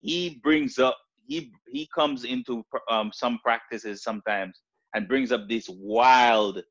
[0.00, 4.60] he brings up he he comes into pr- um some practices sometimes
[4.94, 6.62] and brings up these wild,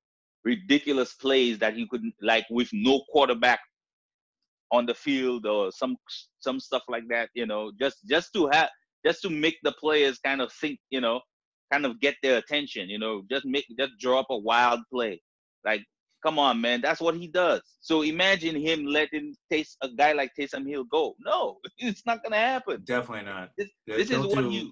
[0.44, 3.60] ridiculous plays that he could like with no quarterback
[4.72, 5.96] on the field or some
[6.40, 7.30] some stuff like that.
[7.34, 8.70] You know, just just to have
[9.06, 10.80] just to make the players kind of think.
[10.90, 11.22] You know,
[11.72, 12.90] kind of get their attention.
[12.90, 15.22] You know, just make just draw up a wild play.
[15.66, 15.84] Like,
[16.24, 17.62] come on, man, that's what he does.
[17.82, 21.16] So imagine him letting Tays a guy like Taysom Hill go.
[21.20, 22.82] No, it's not gonna happen.
[22.86, 23.50] Definitely not.
[23.58, 24.72] This, this is what do- you.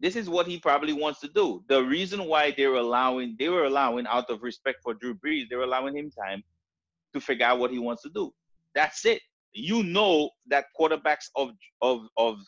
[0.00, 1.64] This is what he probably wants to do.
[1.68, 5.48] The reason why they were allowing, they were allowing out of respect for Drew Brees,
[5.50, 6.40] they were allowing him time
[7.14, 8.32] to figure out what he wants to do.
[8.76, 9.20] That's it.
[9.52, 11.50] You know that quarterbacks of
[11.82, 12.38] of of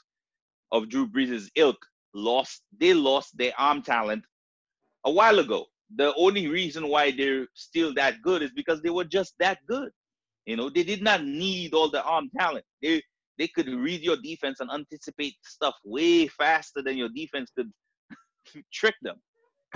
[0.72, 1.78] of Drew Brees' ilk
[2.14, 2.62] lost.
[2.78, 4.24] They lost their arm talent
[5.04, 5.66] a while ago.
[5.96, 9.90] The only reason why they're still that good is because they were just that good.
[10.46, 12.64] You know, they did not need all the arm talent.
[12.82, 13.02] They
[13.38, 17.70] they could read your defense and anticipate stuff way faster than your defense could
[18.72, 19.16] trick them.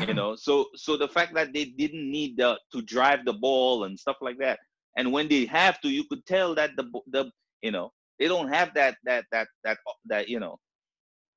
[0.07, 3.85] You know, so so the fact that they didn't need the, to drive the ball
[3.85, 4.59] and stuff like that,
[4.97, 7.31] and when they have to, you could tell that the the
[7.63, 10.59] you know they don't have that that that that that you know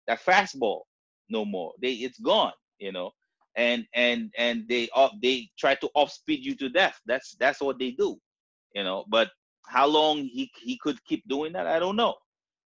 [0.07, 0.81] that fastball
[1.29, 1.73] no more.
[1.81, 2.53] They it's gone.
[2.79, 3.11] You know,
[3.55, 6.99] and and and they off they try to off speed you to death.
[7.05, 8.17] That's that's what they do.
[8.75, 9.31] You know, but
[9.65, 12.15] how long he he could keep doing that, I don't know.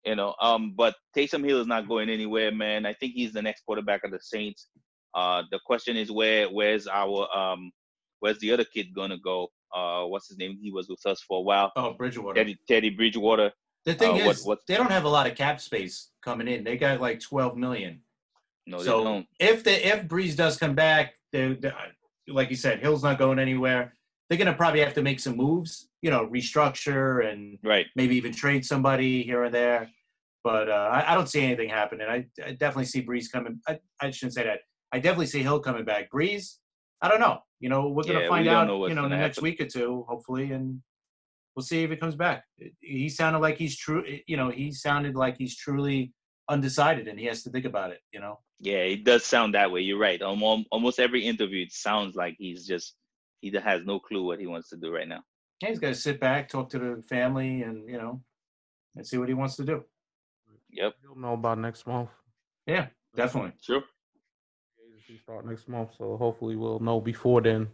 [0.05, 2.87] You know, um, but Taysom Hill is not going anywhere, man.
[2.87, 4.68] I think he's the next quarterback of the Saints.
[5.14, 7.72] Uh, the question is where where's our um
[8.20, 9.49] where's the other kid gonna go?
[9.77, 10.59] Uh, what's his name?
[10.61, 11.70] He was with us for a while.
[11.77, 12.35] Oh, Bridgewater.
[12.41, 13.53] Teddy Teddy Bridgewater.
[13.85, 16.64] The thing Uh, is, what- they don't have a lot of cap space coming in.
[16.64, 18.01] They got like 12 million.
[18.66, 19.27] No, they so don't.
[19.39, 21.70] if the if Brees does come back, they, they
[22.27, 23.93] like you said, Hill's not going anywhere.
[24.29, 27.87] They're gonna probably have to make some moves, you know, restructure and Right.
[27.95, 29.89] maybe even trade somebody here or there.
[30.43, 32.09] But uh, I, I don't see anything happening.
[32.09, 33.61] I, I definitely see Brees coming.
[33.68, 34.61] I, I shouldn't say that.
[34.91, 36.11] I definitely see Hill coming back.
[36.11, 36.57] Brees,
[37.03, 37.40] I don't know.
[37.61, 38.66] You know, we're gonna Yeah, find don't out.
[38.66, 39.44] know you know, in the next happen.
[39.44, 40.82] week or two, hopefully, and
[41.55, 42.44] we'll see if it comes back.
[42.80, 44.05] He sounded like he's true.
[44.07, 46.12] Eh, you know, he sounded like he's truly
[46.49, 48.01] undecided, and he has to think about it.
[48.12, 48.40] You know.
[48.61, 49.80] Yeah, it does sound that way.
[49.82, 50.20] You're right.
[50.20, 52.94] Almost almost every interview, it sounds like he's just
[53.40, 55.22] he has no clue what he wants to do right now.
[55.62, 58.22] Yeah, he's got to sit back, talk to the family, and you know,
[58.94, 59.84] and see what he wants to do.
[60.70, 60.94] Yep.
[61.03, 62.11] You'll know about next month.
[62.66, 63.53] Yeah, definitely.
[63.62, 63.82] Sure.
[65.09, 67.69] Agency start next month, so hopefully we'll know before then,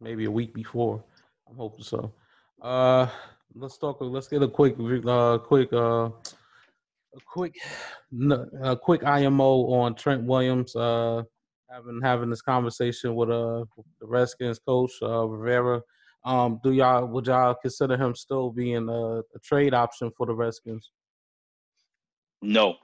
[0.00, 1.02] maybe a week before.
[1.48, 2.12] I'm hoping so.
[2.60, 3.06] Uh,
[3.54, 3.98] let's talk.
[4.00, 4.76] Let's get a quick,
[5.06, 7.56] uh, quick uh, a quick,
[8.62, 10.74] a quick IMO on Trent Williams.
[10.76, 11.22] Uh,
[11.70, 13.64] having having this conversation with uh
[14.00, 15.80] the Redskins coach uh, Rivera.
[16.24, 20.34] Um, do y'all would y'all consider him still being a, a trade option for the
[20.34, 20.90] Redskins?
[22.42, 22.76] No,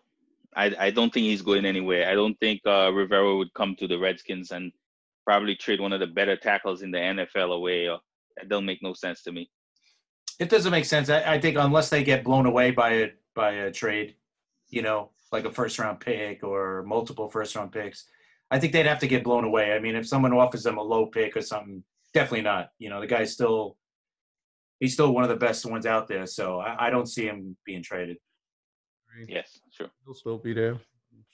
[0.56, 2.08] I, I don't think he's going anywhere.
[2.08, 4.72] I don't think uh, Rivera would come to the Redskins and
[5.24, 7.88] probably trade one of the better tackles in the NFL away.
[7.88, 8.00] Or,
[8.36, 9.50] that don't make no sense to me.
[10.38, 11.08] It doesn't make sense.
[11.10, 14.16] I, I think unless they get blown away by a by a trade,
[14.70, 18.06] you know, like a first round pick or multiple first round picks,
[18.50, 19.72] I think they'd have to get blown away.
[19.72, 21.84] I mean, if someone offers them a low pick or something,
[22.14, 22.70] definitely not.
[22.78, 23.76] You know, the guy's still
[24.80, 26.26] he's still one of the best ones out there.
[26.26, 28.16] So I, I don't see him being traded.
[29.28, 29.90] Yes, sure.
[30.04, 30.78] He'll still be there.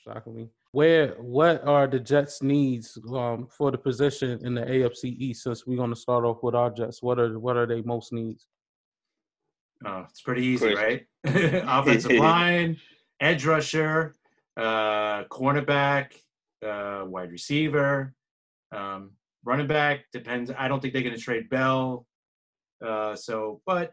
[0.04, 0.48] Shockingly.
[0.72, 5.42] Where what are the Jets' needs um, for the position in the AFC East?
[5.42, 8.12] Since we're going to start off with our Jets, what are what are they most
[8.12, 8.46] needs?
[9.84, 11.06] Oh, it's pretty easy, right?
[11.24, 12.76] Offensive line,
[13.20, 14.14] edge rusher,
[14.56, 16.12] uh, cornerback,
[16.64, 18.14] uh, wide receiver,
[18.72, 19.10] um,
[19.44, 20.04] running back.
[20.12, 20.50] Depends.
[20.56, 22.06] I don't think they're going to trade Bell.
[22.84, 23.92] Uh, so, but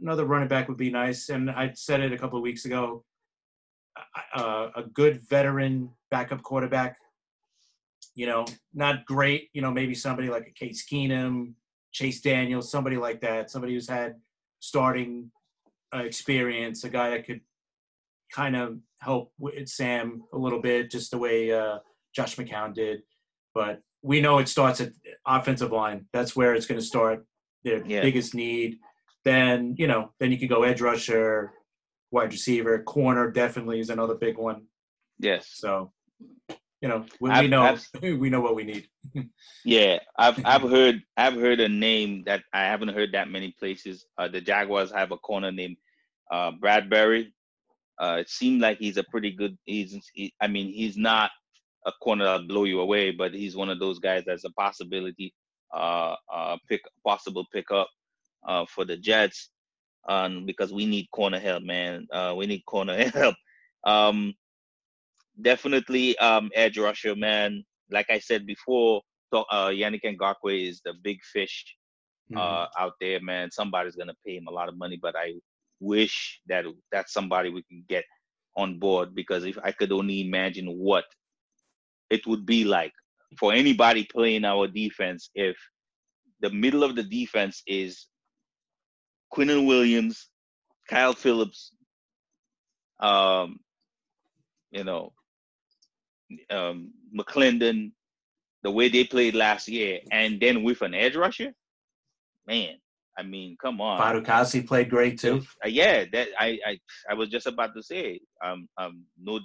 [0.00, 1.28] another running back would be nice.
[1.28, 3.04] And I said it a couple of weeks ago.
[4.34, 6.96] Uh, a good veteran backup quarterback.
[8.14, 9.48] You know, not great.
[9.52, 11.54] You know, maybe somebody like a Case Keenum,
[11.92, 13.50] Chase Daniels, somebody like that.
[13.50, 14.16] Somebody who's had
[14.60, 15.30] starting
[15.94, 17.40] uh, experience, a guy that could
[18.32, 21.78] kind of help with Sam a little bit, just the way uh,
[22.14, 23.02] Josh McCown did.
[23.54, 24.92] But we know it starts at
[25.26, 26.06] offensive line.
[26.12, 27.26] That's where it's going to start.
[27.64, 28.00] Their yeah.
[28.02, 28.78] biggest need.
[29.24, 31.52] Then you know, then you could go edge rusher,
[32.12, 33.30] wide receiver, corner.
[33.30, 34.66] Definitely is another big one.
[35.18, 35.50] Yes.
[35.54, 35.92] So,
[36.80, 38.88] you know, we, we know I've, we know what we need.
[39.64, 44.06] yeah, I've I've heard I've heard a name that I haven't heard that many places.
[44.18, 45.76] Uh, the Jaguars have a corner named
[46.30, 47.34] uh, Bradbury.
[48.00, 49.56] Uh, it seemed like he's a pretty good.
[49.64, 51.30] He's he, I mean he's not
[51.86, 55.34] a corner that'll blow you away, but he's one of those guys that's a possibility,
[55.74, 57.88] uh, uh, pick possible pickup
[58.46, 59.50] uh, for the Jets,
[60.08, 62.06] um, because we need corner help, man.
[62.12, 63.36] Uh, we need corner help.
[63.84, 64.34] Um,
[65.40, 67.64] definitely, um, edge rusher, man.
[67.90, 71.64] Like I said before, uh, Yannick Ngakoue is the big fish
[72.34, 72.82] uh, mm-hmm.
[72.82, 73.50] out there, man.
[73.50, 75.34] Somebody's gonna pay him a lot of money, but I
[75.80, 78.04] wish that that's somebody we can get
[78.56, 81.04] on board because if I could only imagine what
[82.10, 82.92] it would be like
[83.38, 85.56] for anybody playing our defense if
[86.40, 88.06] the middle of the defense is
[89.34, 90.28] Quinnen Williams,
[90.88, 91.72] Kyle Phillips,
[93.00, 93.58] um,
[94.70, 95.12] you know,
[96.50, 97.92] um, McLendon,
[98.62, 101.52] the way they played last year, and then with an edge rusher,
[102.46, 102.76] man,
[103.18, 104.00] I mean, come on.
[104.00, 105.42] Fatukasi played great too.
[105.64, 106.78] Uh, yeah, that I, I
[107.10, 108.20] I was just about to say.
[108.44, 109.38] Um, um, no,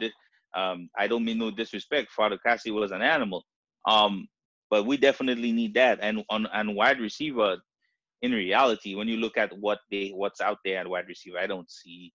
[0.56, 2.10] um, I don't mean no disrespect.
[2.18, 3.44] Fatukasi was an animal.
[3.88, 4.28] Um,
[4.70, 6.00] but we definitely need that.
[6.02, 7.58] And on and wide receiver,
[8.22, 11.48] in reality, when you look at what they what's out there at wide receiver, I
[11.48, 12.14] don't see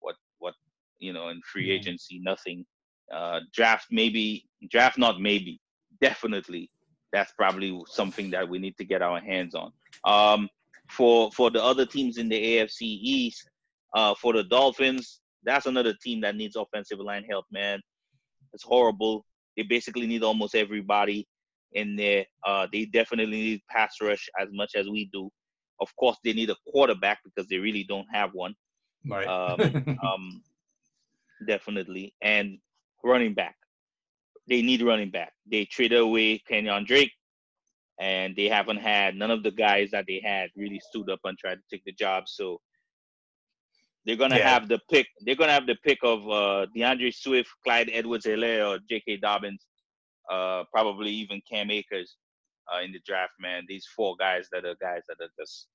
[0.00, 0.54] what what
[0.98, 1.80] you know in free mm-hmm.
[1.80, 2.20] agency.
[2.22, 2.64] Nothing.
[3.12, 5.60] Uh, draft maybe draft not maybe
[6.00, 6.70] definitely.
[7.10, 9.72] That's probably something that we need to get our hands on.
[10.04, 10.48] Um,
[10.90, 13.48] for for the other teams in the AFC East,
[13.94, 17.80] uh, for the Dolphins, that's another team that needs offensive line help, man.
[18.52, 19.24] It's horrible.
[19.56, 21.26] They basically need almost everybody
[21.72, 22.26] in there.
[22.46, 25.30] Uh, they definitely need pass rush as much as we do.
[25.80, 28.54] Of course, they need a quarterback because they really don't have one.
[29.06, 29.26] Right.
[29.26, 30.42] Um, um,
[31.46, 32.58] definitely, and
[33.04, 33.54] running back.
[34.48, 35.32] They need running back.
[35.50, 37.12] They traded away Kenyon Drake,
[38.00, 41.36] and they haven't had none of the guys that they had really stood up and
[41.38, 42.24] tried to take the job.
[42.26, 42.58] So
[44.04, 44.48] they're gonna yeah.
[44.48, 45.06] have the pick.
[45.20, 49.18] They're gonna have the pick of uh, D'Andre Swift, Clyde Edwards-Helaire, or J.K.
[49.18, 49.66] Dobbins,
[50.30, 52.16] uh, probably even Cam Akers
[52.72, 53.32] uh, in the draft.
[53.40, 55.68] Man, these four guys that are guys that are just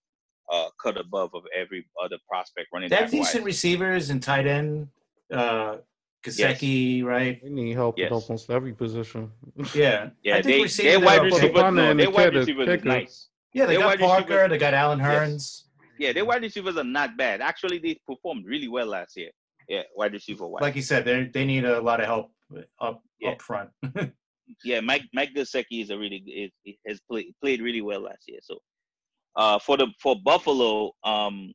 [0.51, 2.89] uh, cut above of every other prospect running.
[2.89, 4.87] They have decent receivers and tight end.
[5.31, 5.77] Uh,
[6.25, 7.05] Gesicki, yes.
[7.05, 7.43] right?
[7.43, 8.09] They need help yes.
[8.09, 9.31] with almost every position.
[9.73, 10.37] Yeah, yeah.
[10.37, 13.27] I think they, their wide receivers, no, their wide receivers is nice.
[13.53, 14.47] Yeah, they got Parker.
[14.47, 15.33] They got Allen Hurns.
[15.33, 15.63] Yes
[15.97, 17.41] yeah, their wide receivers are not bad.
[17.41, 19.31] Actually, they performed really well last year.
[19.69, 20.61] Yeah, wide receiver wise.
[20.61, 22.31] Like you said, they they need a lot of help
[22.81, 23.29] up yeah.
[23.31, 23.69] up front.
[24.63, 28.39] yeah, Mike Mike Gesicki is a really is, has played played really well last year.
[28.41, 28.57] So,
[29.35, 31.53] uh, for the for Buffalo, um,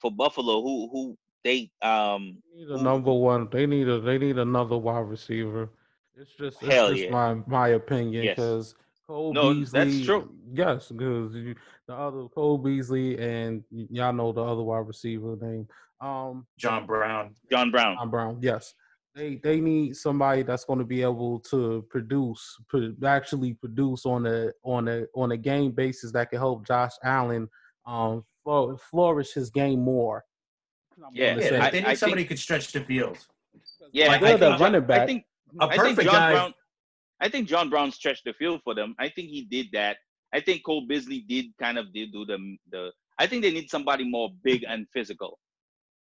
[0.00, 3.48] for Buffalo, who who they um they need a number one.
[3.50, 5.70] They need a they need another wide receiver.
[6.16, 7.10] It's just it's just yeah.
[7.10, 8.74] my my opinion because
[9.06, 9.84] Cole No, Beasley.
[9.84, 10.32] that's true.
[10.52, 11.54] Yes, because the
[11.94, 15.66] other Cole Beasley and y'all know the other wide receiver name.
[16.00, 17.34] Um, John Brown.
[17.50, 17.96] John Brown.
[17.96, 18.38] John Brown.
[18.40, 18.74] Yes,
[19.14, 24.26] they they need somebody that's going to be able to produce, pro- actually produce on
[24.26, 27.48] a on a on a game basis that can help Josh Allen
[27.86, 28.24] um
[28.90, 30.24] flourish his game more.
[31.04, 33.18] I'm Yeah, Yeah, they, I- they need I somebody who could stretch the field.
[33.92, 35.06] Yeah, Like, I think, the running I back.
[35.08, 35.24] think
[35.60, 36.32] A I think John guy.
[36.32, 36.54] Brown.
[37.20, 38.94] I think John Brown stretched the field for them.
[38.98, 39.96] I think he did that.
[40.32, 42.38] I think Cole Beasley did kind of did do the
[42.70, 42.92] the.
[43.18, 45.38] I think they need somebody more big and physical.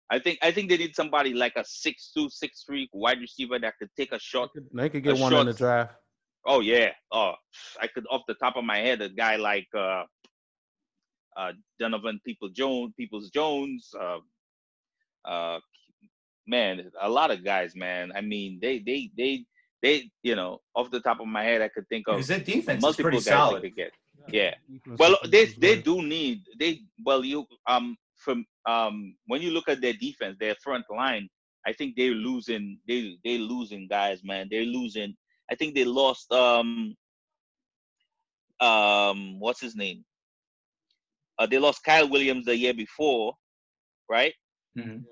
[0.09, 3.57] I think I think they need somebody like a six two, six three wide receiver
[3.59, 4.49] that could take a shot.
[4.53, 5.95] They could- they could get a one in the draft.
[6.45, 6.91] Oh yeah.
[7.11, 7.33] Oh,
[7.81, 10.03] I could off the top of my head a guy like uh,
[11.35, 13.89] uh, Donovan People Jones, Peoples Jones.
[13.99, 14.19] Uh,
[15.27, 15.59] uh,
[16.45, 18.11] man, a lot of guys, man.
[18.15, 19.43] I mean, they they they
[19.81, 22.39] they you know off the top of my head, I could think of Because their
[22.39, 23.91] defense is multiple pretty guys they could get.
[24.29, 24.53] Yeah.
[24.71, 29.69] Defense Well, they they do need they well you um from um when you look
[29.69, 31.29] at their defense, their front line,
[31.67, 34.49] I think they're losing they they losing guys, man.
[34.51, 35.15] They're losing.
[35.51, 36.89] I think they lost um
[38.53, 40.05] um what's his name?
[41.39, 43.33] Uh, they lost Kyle Williams the year before,
[44.09, 44.33] right?
[44.75, 45.05] Mhm.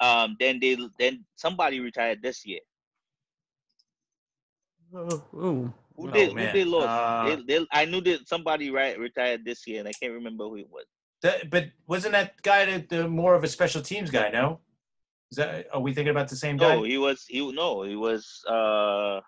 [0.00, 2.60] Um, then they then somebody retired this year.
[4.94, 5.72] Ooh.
[5.96, 6.32] Who Oh, did?
[6.32, 6.36] man.
[6.36, 7.02] Who they lost?
[7.02, 10.44] Uh, they, they, I knew that somebody right retired this year, and I can't remember
[10.44, 10.86] who it was.
[11.22, 14.30] That- but wasn't that guy the, the more of a special teams guy?
[14.30, 14.60] No,
[15.30, 16.76] is that are we thinking about the same guy?
[16.76, 17.24] No, he was.
[17.26, 18.44] He no, he was.
[18.48, 19.20] Uh,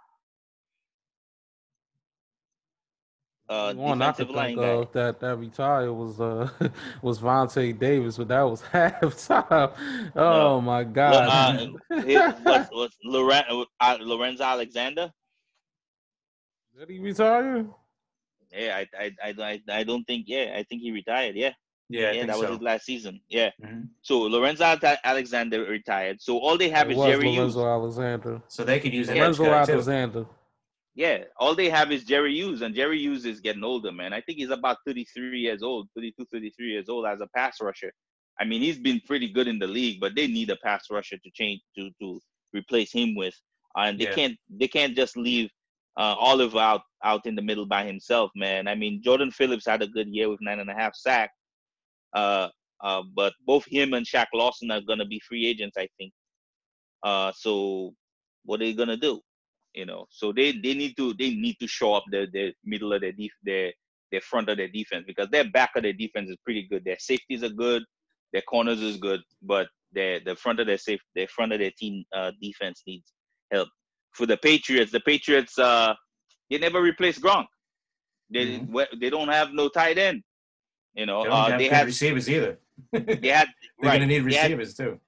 [3.48, 4.66] uh, The one I could line think guy.
[4.68, 6.48] of that that retired was uh
[7.02, 9.72] was Vontae Davis, but that was halftime.
[10.14, 11.28] Oh my Lo- god!
[11.28, 11.66] uh,
[12.06, 13.42] it was was Loren,
[13.80, 15.12] uh, Lorenzo Alexander.
[16.78, 17.66] Did he retire?
[18.52, 20.24] Yeah, I, I, I, I, I don't think.
[20.28, 21.34] Yeah, I think he retired.
[21.36, 21.52] Yeah,
[21.90, 22.52] yeah, yeah, that was so.
[22.52, 23.20] his last season.
[23.28, 23.50] Yeah.
[23.62, 23.88] Mhm.
[24.02, 24.64] So Lorenzo
[25.04, 26.20] Alexander retired.
[26.20, 27.56] So all they have it is was Jerry Hughes.
[27.56, 28.42] Lorenzo Alexander.
[28.48, 29.72] So they could use an Lorenzo guy too.
[29.72, 30.26] Alexander.
[30.94, 34.12] Yeah, all they have is Jerry Hughes, and Jerry Hughes is getting older, man.
[34.12, 37.92] I think he's about 33 years old, 32, 33 years old as a pass rusher.
[38.40, 41.16] I mean, he's been pretty good in the league, but they need a pass rusher
[41.18, 42.20] to change to to
[42.52, 43.34] replace him with,
[43.76, 44.14] and they Yeah.
[44.14, 45.50] can't they can't just leave
[45.96, 48.66] uh, Olive out out in the middle by himself, man.
[48.68, 51.30] I mean, Jordan Phillips had a good year with nine and a half sack,
[52.14, 52.48] uh,
[52.82, 56.12] uh, but both him and Shaq Lawson are gonna be free agents, I think.
[57.02, 57.94] Uh, so
[58.44, 59.20] what are they gonna do?
[59.74, 62.92] you know so they they need to they need to show up the the middle
[62.92, 63.72] of their def, their
[64.10, 66.98] their front of their defense because their back of their defense is pretty good their
[66.98, 67.82] safeties are good
[68.32, 71.70] their corners is good but their the front of their safe their front of their
[71.78, 73.12] team uh defense needs
[73.52, 73.68] help
[74.12, 75.94] for the patriots the patriots uh
[76.50, 77.46] they never replaced gronk
[78.30, 79.00] they Mhm.
[79.00, 80.22] they don't have no tight end
[80.94, 82.58] you know They don't uh, have they good had receivers either.
[82.92, 83.48] They're they had
[83.82, 85.00] right gonna need they had receivers too.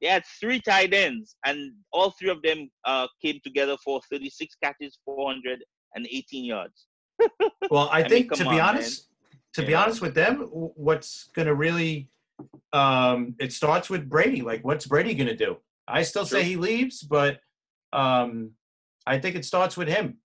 [0.00, 4.56] they had three tight ends, and all three of them uh, came together for 36
[4.62, 6.86] catches, 418 yards.
[7.70, 9.08] Well, I, mean, think to come be on, honest,
[9.54, 12.08] to You be honest with them, what's going to really
[12.72, 14.42] um, it starts with Brady.
[14.42, 15.56] Like, what's Brady going to do?
[15.88, 16.48] I still say True.
[16.50, 17.40] he leaves, but
[17.92, 18.52] um,
[19.06, 20.18] I think it starts with him.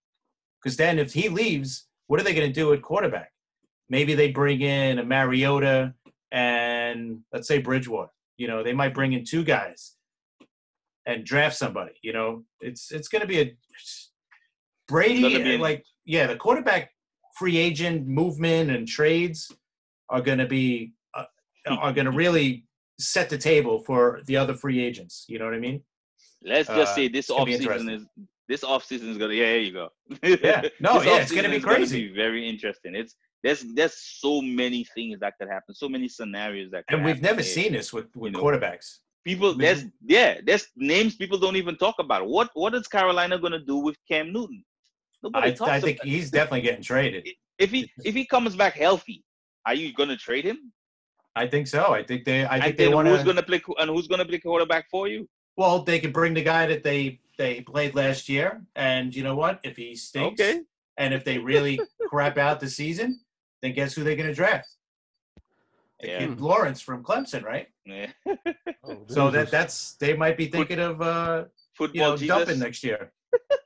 [0.61, 3.30] Because then, if he leaves, what are they going to do at quarterback?
[3.91, 5.93] Maybe they bring in a Mariota
[6.31, 8.09] and let's say Bridgewater.
[8.37, 9.97] You know, they might bring in two guys
[11.05, 11.91] and draft somebody.
[12.01, 13.57] You know, it's it's going to be a
[14.87, 16.89] Brady be an- like yeah, the quarterback
[17.37, 19.51] free agent movement and trades
[20.09, 21.25] are going to be uh,
[21.67, 22.65] are going to really
[22.97, 25.25] set the table for the other free agents.
[25.27, 25.81] You know what I mean?
[26.43, 28.05] Let's just Uh, say this offseason is
[28.47, 29.89] this offseason is gonna yeah, there you go.
[30.23, 30.61] Yeah.
[30.79, 32.07] No, yeah, it's gonna be crazy.
[32.07, 32.95] be very interesting.
[32.95, 37.05] It's there's there's so many things that could happen, so many scenarios that could And
[37.05, 37.43] we've never there.
[37.57, 38.99] seen this with with you know, quarterbacks.
[39.23, 39.85] people there's
[40.17, 43.77] yeah there's names people don't even talk about what what is carolina going to do
[43.87, 44.63] with cam newton
[45.23, 47.27] nobody I, talks I think about he's definitely getting traded.
[47.59, 49.23] if he if he comes back healthy
[49.67, 50.59] are you going to trade him
[51.35, 51.83] I think so.
[51.99, 52.39] I think they.
[52.45, 54.85] I think and they want who's going to play and who's going to play quarterback
[54.93, 59.15] for you Well, they could bring the guy that they they played last year, and
[59.15, 59.61] you know what?
[59.63, 60.55] If he stinks, Okay.
[60.97, 61.79] and if they really
[62.09, 63.09] crap out the season,
[63.61, 64.67] then guess who they're going to draft?
[65.99, 66.19] The Yeah.
[66.27, 67.67] kid Lawrence from Clemson, right?
[67.85, 68.11] yeah
[68.83, 72.57] Oh, So that that's they might be thinking of uh, you football know dumping jesus
[72.59, 73.11] next year.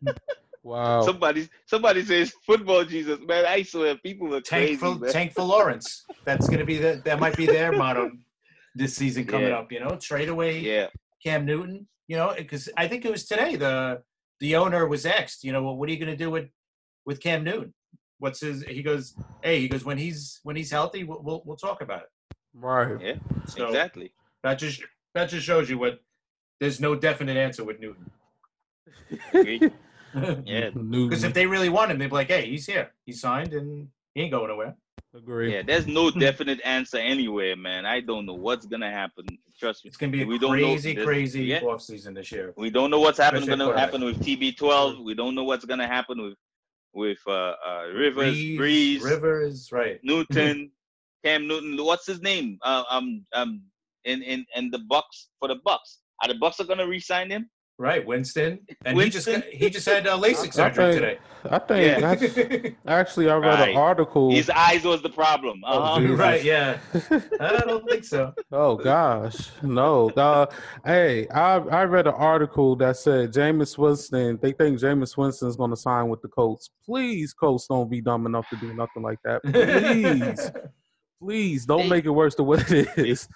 [0.63, 1.01] wow.
[1.01, 5.11] somebody somebody says football jesus man i swear people are Tank crazy for man.
[5.11, 6.03] tank for Lawrence.
[6.25, 8.11] That's going to be the that might be their motto
[8.75, 9.59] this season coming Yeah.
[9.59, 9.71] up.
[9.71, 10.87] You know, trade away yeah
[11.23, 11.87] Cam Newton.
[12.07, 14.01] You know, because I think it was today the
[14.41, 15.43] the owner was asked.
[15.45, 16.49] You know, well, what are you going to do with
[17.05, 17.73] with Cam Newton.
[18.25, 18.63] What's his?
[18.63, 22.01] He goes, hey, he goes when he's when he's healthy, we'll we'll, we'll talk about
[22.01, 22.09] it.
[22.55, 22.99] Right.
[22.99, 23.15] Yeah,
[23.47, 24.13] So exactly.
[24.43, 24.81] that just
[25.13, 25.99] that just shows you what.
[26.59, 28.09] There's no definite answer with Newton.
[30.45, 30.69] Yeah.
[30.71, 32.91] Because if they really want him, they'd be like, hey, he's here.
[33.05, 34.73] He signed and he ain't going nowhere.
[35.13, 35.53] agree.
[35.53, 37.85] Yeah, there's no definite answer anywhere, man.
[37.85, 39.25] I don't know what's gonna happen.
[39.59, 39.89] Trust me.
[39.89, 40.65] It's going to be a We don't know.
[40.67, 41.61] crazy, There's- crazy yeah.
[41.61, 42.53] offseason this year.
[42.57, 45.03] We don't know what's happen, Especially gonna happen with TB12.
[45.03, 46.37] We don't know what's gonna happen with
[46.95, 49.99] with uh, uh, Rivers, Brees, Brees, Rivers, right.
[50.03, 50.71] Newton,
[51.25, 51.77] Cam Newton.
[51.83, 52.57] What's his name?
[52.63, 53.61] Uh, um, um,
[54.05, 55.99] in in in the Bucks for the Bucks.
[56.21, 57.49] Are the Bucks are gonna re-sign him?
[57.77, 58.59] Right, Winston.
[58.85, 59.01] And Winston?
[59.01, 61.17] he just got, he just had uh, LASIK I surgery think- today.
[61.47, 63.69] I think that's actually I read Right.
[63.71, 64.31] an article.
[64.31, 65.61] His eyes was the problem.
[65.63, 65.99] Oh, Uh-huh.
[65.99, 66.17] Jesus.
[66.17, 66.77] right, yeah.
[67.39, 68.33] I don't think so.
[68.51, 70.09] Oh gosh, no.
[70.11, 70.47] Uh,
[70.85, 74.39] hey, I I read an article that said Jameis Winston.
[74.41, 76.71] They think Jameis Winston is going to sign with the Colts.
[76.83, 79.43] Please, Colts, don't be dumb enough to do nothing like that.
[79.53, 80.51] Please,
[81.21, 83.27] please, don't make it worse than what it is.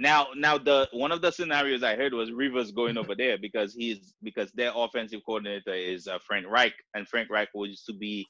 [0.00, 3.74] Now, now the one of the scenarios I heard was Rivers going over there because
[3.74, 8.26] he's because their offensive coordinator is uh, Frank Reich, and Frank Reich used to be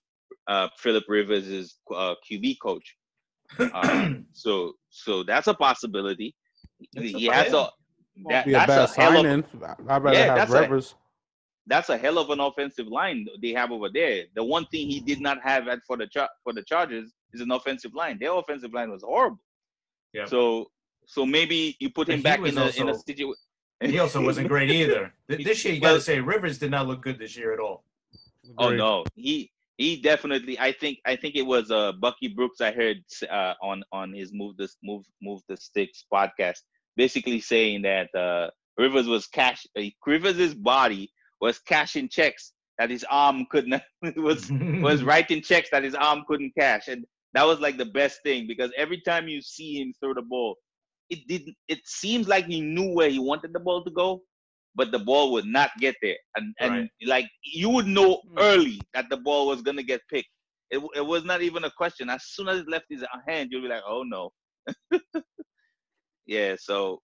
[0.48, 2.96] uh, Philip Rivers' uh, QB coach.
[3.72, 6.34] Um, so, so that's a possibility.
[6.92, 7.72] That's a he has a possibility.
[8.28, 9.44] that, a bad that's a hell of signing.
[9.88, 10.94] I'd rather Yeah, have that's a- Rivers.
[11.68, 14.24] that's a hell of an offensive line they have over there.
[14.34, 17.40] The one thing he did not have at for the Char- for the Chargers is
[17.40, 18.18] an offensive line.
[18.20, 19.38] Their offensive line was horrible.
[20.12, 20.24] Yeah.
[20.24, 20.66] So,
[21.10, 23.34] so maybe you put him back was in a in a also- situation.
[23.82, 25.12] He also wasn't great either.
[25.26, 27.82] This year, you got to say Rivers did not look good this year at all.
[28.58, 30.56] Oh no, he he definitely.
[30.58, 32.60] I think I think it was uh Bucky Brooks.
[32.60, 32.98] I heard
[33.28, 36.60] uh, on on his move this move move the sticks podcast,
[36.96, 39.66] basically saying that uh Rivers was cash.
[39.76, 43.82] Uh, Rivers's body was cashing checks that his arm couldn't
[44.16, 44.50] was
[44.88, 47.04] was writing checks that his arm couldn't cash, and
[47.34, 50.56] that was like the best thing because every time you see him throw the ball,
[51.10, 51.56] it didn't.
[51.68, 54.22] It seems like he knew where he wanted the ball to go,
[54.74, 56.90] but the ball would not get there, and and Right.
[57.06, 58.38] like you would know Hmm.
[58.38, 60.30] early that the ball was gonna get picked.
[60.70, 62.10] It it was not even a question.
[62.10, 64.30] As soon as it left his hand, you'll be like, oh no.
[66.26, 66.56] yeah.
[66.58, 67.00] So.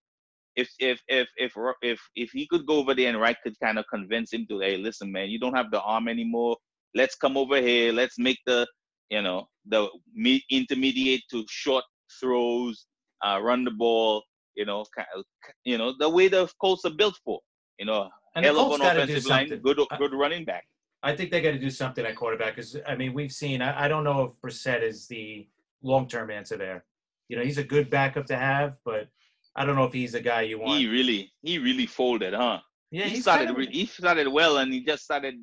[0.56, 1.52] If if if if
[1.82, 4.60] if if he could go over there and Reich could kind of convince him to,
[4.60, 6.56] hey, listen, man, you don't have the arm anymore.
[6.94, 7.92] Let's come over here.
[7.92, 8.66] Let's make the
[9.10, 11.84] you know the me- intermediate to short
[12.20, 12.86] throws,
[13.24, 14.22] uh, run the ball.
[14.54, 14.84] You know,
[15.64, 17.40] you know the way the Colts are built for.
[17.78, 19.62] You know, And hell of an got to do offensive line, something.
[19.62, 20.66] good I- good running back.
[21.02, 23.60] I think they got to do something at quarterback because I mean we've seen.
[23.62, 25.46] I, I don't know if Brissett is the
[25.82, 26.84] long term answer there.
[27.28, 29.08] You know, he's a good backup to have, but
[29.54, 30.78] I don't know if he's the guy you want.
[30.80, 32.60] He really he really folded, huh?
[32.90, 35.34] yeah, he started kind of- he started well and he just started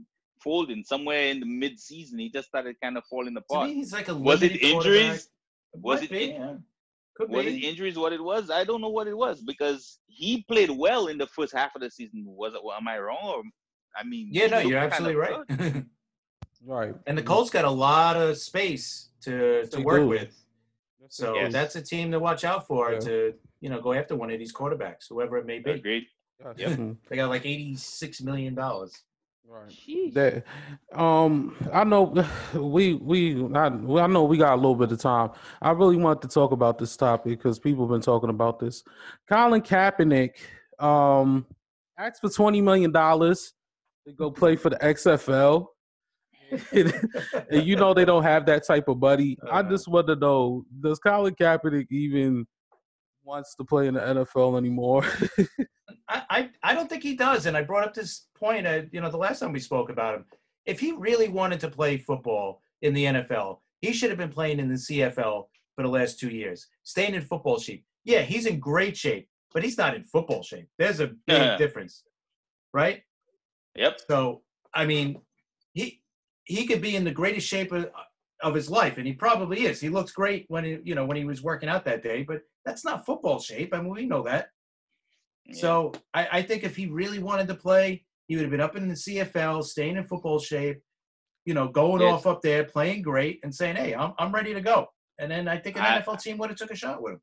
[0.43, 2.19] folding somewhere in the mid season.
[2.19, 3.69] He just started kind of falling apart.
[3.69, 5.29] me, he's like a Was it injuries?
[5.73, 6.55] Was it be, yeah.
[7.15, 7.57] Could Was be.
[7.57, 7.97] it injuries?
[7.97, 8.49] What it was?
[8.49, 11.81] I don't know what it was because he played well in the first half of
[11.81, 12.23] the season.
[12.25, 12.61] Was it?
[12.75, 13.19] Am I wrong?
[13.23, 13.43] Or
[13.95, 15.85] I mean, yeah, he no, you're absolutely right.
[16.65, 16.95] Right.
[17.07, 20.07] and the Colts got a lot of space to to They work do.
[20.07, 20.33] with.
[21.09, 21.51] So Yes.
[21.51, 22.99] that's a team to watch out for Yeah.
[22.99, 25.71] to you know go after one of these quarterbacks, whoever it may be.
[25.71, 26.05] Agreed.
[26.39, 26.59] Yep.
[26.59, 26.95] Yep.
[27.09, 29.03] They got like eighty six million dollars.
[29.47, 30.13] Right.
[30.13, 30.43] That,
[30.97, 32.25] um, I know
[32.55, 35.31] we we I, I know we got a little bit of time.
[35.61, 38.83] I really want to talk about this topic because people have been talking about this.
[39.29, 40.31] Colin Kaepernick,
[40.79, 41.45] um,
[41.99, 43.53] asked for twenty million dollars
[44.07, 45.67] to go play for the XFL.
[46.71, 46.93] and
[47.65, 49.37] you know they don't have that type of buddy.
[49.51, 49.63] I Uh.
[49.69, 52.47] just want to know: Does Colin Kaepernick even
[53.23, 55.05] wants to play in the NFL anymore?
[56.09, 58.65] I, I I don't think he does, and I brought up this point.
[58.65, 60.25] At, you know, the last time we spoke about him,
[60.65, 64.59] if he really wanted to play football in the NFL, he should have been playing
[64.59, 65.45] in the CFL
[65.75, 67.83] for the last two years, staying in football shape.
[68.03, 70.67] Yeah, he's in great shape, but he's not in football shape.
[70.77, 71.57] There's a big Yeah.
[71.57, 72.03] difference,
[72.73, 73.03] right?
[73.75, 74.01] Yep.
[74.09, 74.41] So
[74.73, 75.21] I mean,
[75.73, 76.01] he
[76.45, 77.89] he could be in the greatest shape of,
[78.43, 79.79] of his life, and he probably is.
[79.79, 82.41] He looks great when he, you know when he was working out that day, but
[82.65, 83.73] that's not football shape.
[83.73, 84.49] I mean, we know that.
[85.45, 85.55] Yeah.
[85.55, 88.75] So I, I think if he really wanted to play, he would have been up
[88.75, 90.81] in the CFL, staying in football shape,
[91.45, 94.61] you know, going off up there, playing great, and saying, "Hey, I'm I'm ready to
[94.61, 94.87] go."
[95.19, 97.21] And then I think an I- NFL team would have took a shot with him.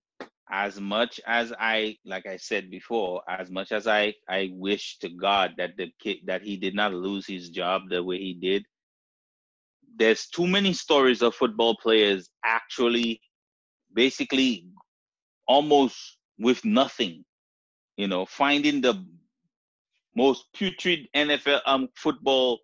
[0.53, 5.09] as much as I, like I said before, as much as I, I wish to
[5.09, 8.65] God that the kid that he did not lose his job the way he did.
[10.01, 13.21] There's too many stories of football players actually,
[13.93, 14.67] basically,
[15.47, 17.23] almost with nothing,
[17.99, 18.95] you know, finding the
[20.17, 22.61] most putrid NFL um football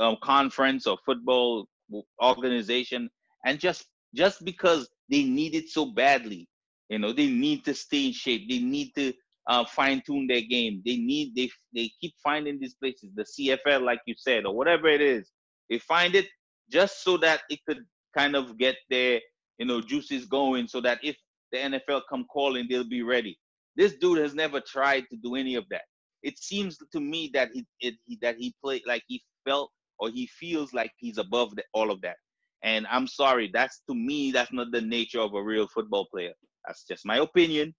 [0.00, 1.68] um conference or football
[2.20, 3.08] organization,
[3.46, 6.48] and just just because they need it so badly,
[6.88, 8.48] you know, they need to stay in shape.
[8.50, 9.12] They need to
[9.48, 10.82] uh, fine tune their game.
[10.84, 14.88] They need they they keep finding these places, the CFL, like you said, or whatever
[14.88, 15.30] it is.
[15.70, 16.26] They find it
[16.70, 17.84] just so that it could
[18.16, 19.20] kind of get their
[19.58, 21.16] you know juices going, so that if
[21.52, 23.38] the NFL come calling, they'll be ready.
[23.76, 25.82] This dude has never tried to do any of that.
[26.22, 30.10] It seems to me that he, it, he that he played like he felt or
[30.10, 32.16] he feels like he's above the, all of that.
[32.62, 36.32] And I'm sorry, that's to me that's not the nature of a real football player.
[36.66, 37.74] That's just my opinion.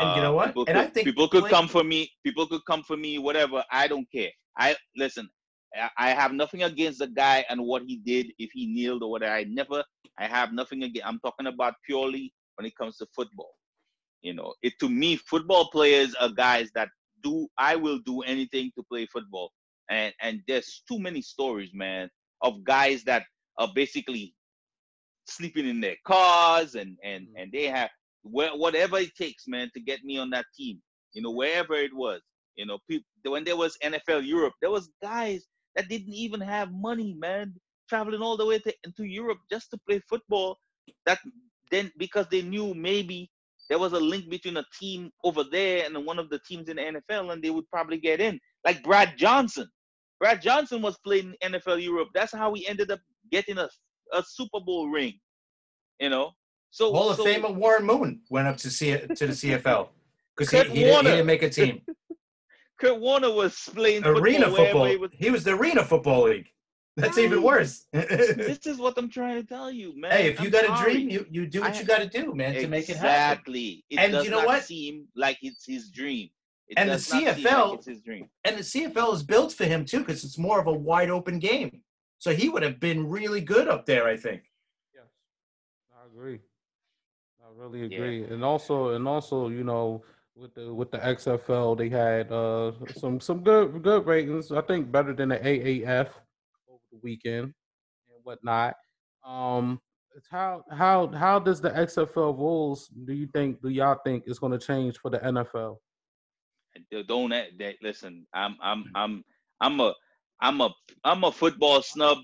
[0.00, 0.48] And you know Uh, what?
[0.48, 2.10] People And could, I think people could Blake- come for me.
[2.24, 3.18] People could come for me.
[3.18, 3.62] Whatever.
[3.70, 4.30] I don't care.
[4.58, 5.28] I listen.
[5.98, 8.32] I- have nothing against the guy and what he did.
[8.38, 9.84] If he kneeled or whatever, I never.
[10.18, 11.06] I have nothing against.
[11.06, 13.54] I'm talking about purely when it comes to football.
[14.22, 16.88] You know, it to me, football players are guys that
[17.22, 17.48] do.
[17.58, 19.52] I will do anything to play football.
[19.90, 22.10] And and there's too many stories, man,
[22.42, 23.24] of guys that
[23.58, 24.34] are basically
[25.26, 27.42] sleeping in their cars and and Mhm.
[27.42, 27.90] and they have
[28.22, 30.82] whatever it takes, man, to get me on that team.
[31.12, 32.22] You know, wherever it was.
[32.56, 35.46] You know, people when there was NFL Europe, there was guys
[35.76, 37.54] that didn't even have money, man,
[37.88, 40.58] traveling all the way to into Europe just to play football.
[41.06, 41.18] That
[41.70, 43.30] then because they knew maybe
[43.68, 46.76] there was a link between a team over there and one of the teams in
[46.76, 48.38] the NFL, and they would probably get in.
[48.64, 49.68] Like Brad Johnson.
[50.20, 52.08] Brad Johnson was playing in NFL Europe.
[52.14, 53.00] That's how he ended up
[53.30, 53.68] getting a,
[54.12, 55.14] a Super Bowl ring.
[55.98, 56.32] You know?
[56.70, 59.88] So Hall of so, Famer Warren Moon went up to C to the CFL
[60.36, 61.80] because he, he, didn't, he didn't make a team.
[62.84, 64.86] Kurt Warner was playing arena football, football.
[64.86, 65.10] he was.
[65.14, 66.48] He was the Arena Football League.
[66.96, 67.86] That's even worse.
[67.92, 70.12] This is what I'm trying to tell you, man.
[70.12, 72.08] Hey, if you I'm got a dream, you, you do what I- you got to
[72.08, 73.08] do, man, to make it happen.
[73.10, 73.84] Exactly.
[73.90, 74.64] It And does you know not what?
[74.64, 76.28] seem like it's his dream.
[76.68, 78.28] It And the does not seem like CFL it's his dream.
[78.44, 81.38] And the CFL is built for him too, because it's more of a wide open
[81.40, 81.80] game.
[82.18, 84.42] So he would have been really good up there, I think.
[84.94, 85.04] Yes,
[86.00, 86.38] I agree.
[87.42, 87.96] I really Yeah.
[87.96, 90.04] agree, and also, and also, you know,
[90.36, 94.50] with the with the XFL, they had uh some some good good ratings.
[94.50, 96.08] I think better than the AAF
[96.68, 98.74] over the weekend and whatnot.
[99.24, 99.80] Um,
[100.16, 104.38] it's how how how does the XFL rules do you think do y'all think is
[104.38, 105.76] going to change for the NFL?
[107.06, 108.26] Don't act- they, listen.
[108.34, 109.24] I'm I'm I'm
[109.60, 109.94] I'm a
[110.40, 110.70] I'm a
[111.04, 112.18] I'm a football snub.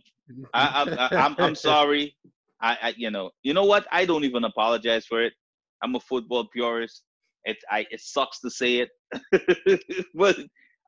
[0.53, 2.17] I, I, I I'm I'm sorry.
[2.61, 3.87] I, I you know you know what?
[3.93, 5.33] I don't even apologize for it.
[5.83, 7.03] I'm a football purist.
[7.45, 8.91] It I it sucks to say it,
[10.15, 10.39] but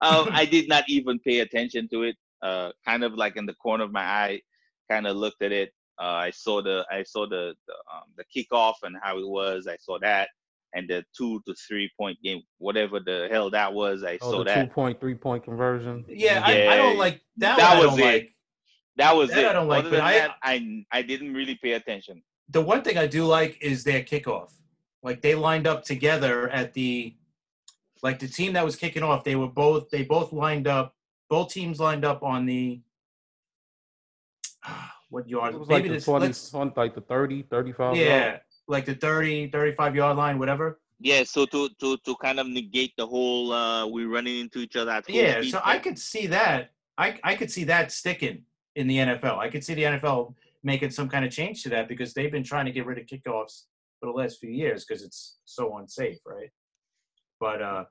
[0.03, 2.17] um, I did not even pay attention to it.
[2.43, 4.41] Uh, kind of like in the corner of my eye,
[4.91, 5.71] kind of looked at it.
[6.01, 9.67] Uh, I saw the I saw the the, um, the kickoff and how it was.
[9.67, 10.29] I saw that
[10.75, 14.03] and the two to three point game, whatever the hell that was.
[14.05, 14.69] I Oh, saw the that.
[14.69, 16.05] two point three point conversion.
[16.09, 17.59] Yeah, I, I don't like that.
[17.59, 18.13] that one I was don't it.
[18.13, 18.29] like.
[18.97, 19.47] That was That it.
[19.49, 22.23] I don't like, Other but than I- that, I I didn't really pay attention.
[22.51, 24.51] The one thing I do like is their kickoff.
[25.03, 27.15] Like they lined up together at the,
[28.03, 29.25] like the team that was kicking off.
[29.25, 30.95] They were both they both lined up.
[31.29, 32.81] Both teams lined up on the.
[35.11, 35.55] What yard?
[35.55, 37.97] It was like the 20, let's- 20 like the 30, 35.
[37.97, 40.81] yeah, like the 30, 35 yard line, whatever.
[41.01, 44.75] Yeah, so to to to kind of negate the whole uh we running into each
[44.75, 46.71] other at Yeah, speed so I could see that.
[46.97, 48.45] I I could see that sticking
[48.77, 49.37] in the NFL.
[49.37, 52.45] I could see the NFL making some kind of change to that because they've been
[52.45, 53.65] trying to get rid of kickoffs
[54.03, 56.51] for the last few years because it's so unsafe, right?
[57.39, 57.85] But uh,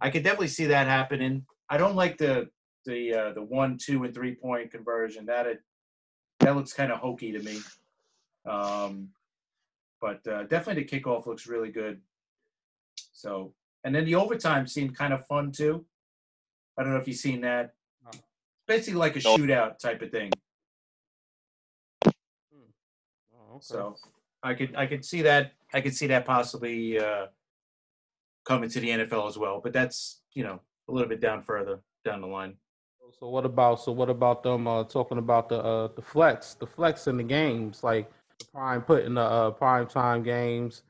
[0.00, 1.44] I could definitely see that happening.
[1.68, 2.48] I don't like the
[2.86, 5.26] the uh, the one, two, and three point conversion.
[5.26, 5.60] That it,
[6.40, 7.58] that looks kind of hokey to me.
[8.48, 9.10] Um,
[10.00, 12.00] but uh, definitely the kickoff looks really good.
[13.12, 13.52] So,
[13.84, 15.84] and then the overtime seemed kind of fun too.
[16.78, 17.74] I don't know if you've seen that.
[18.66, 20.30] Basically, like a shootout type of thing.
[22.04, 23.60] Oh, okay.
[23.60, 23.96] So
[24.42, 27.26] I could I could see that I could see that possibly uh,
[28.44, 29.60] coming to the NFL as well.
[29.62, 32.56] But that's you know a little bit down further down the line.
[33.18, 36.66] So what about so what about them uh, talking about the uh, the flex the
[36.66, 40.82] flex in the games like the prime putting the uh, prime time games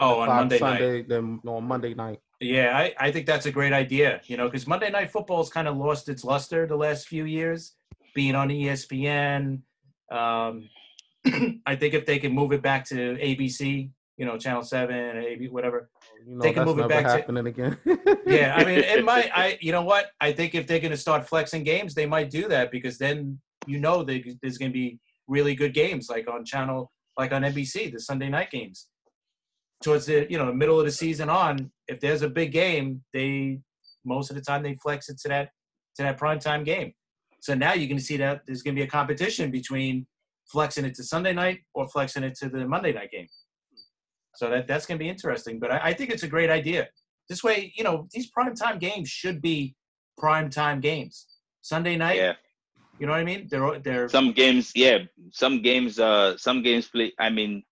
[0.00, 1.08] Oh, on Monday night.
[1.08, 2.20] Then on Monday night.
[2.40, 4.20] Yeah, I, I think that's a great idea.
[4.24, 7.72] You know, because Monday Night Football's kind of lost its luster the last few years,
[8.14, 9.62] being on ESPN.
[10.10, 10.68] Um,
[11.66, 15.48] I think if they can move it back to ABC, you know, Channel Seven, AB,
[15.48, 15.88] whatever.
[15.94, 17.78] Oh, you know They can move it back to- happening again.
[18.26, 19.30] Yeah, I mean, it might.
[19.34, 20.10] I, you know what?
[20.20, 23.38] I think if they're going to start flexing games, they might do that because then
[23.66, 24.98] you know they, there's going to be
[25.28, 28.88] really good games like on channel, like on NBC, the Sunday night games.
[29.84, 33.60] Towards the you know middle of the season on, if there's a big game, they
[34.04, 35.50] most of the time they flex it to that
[35.96, 36.92] to that prime time game.
[37.40, 40.08] So now you're going to see that there's going to be a competition between
[40.50, 43.28] flexing it to Sunday night or flexing it to the Monday night game.
[44.34, 45.58] So that that's going to be interesting.
[45.58, 46.88] But I, I think it's a great idea.
[47.28, 49.74] This way, you know, these prime time games should be
[50.16, 51.26] prime time games.
[51.60, 52.32] Sunday night, Yeah.
[52.98, 53.48] you know what I mean?
[53.50, 54.98] They're they're Some games, yeah.
[55.32, 57.12] Some games, uh, some games play.
[57.18, 57.62] I mean,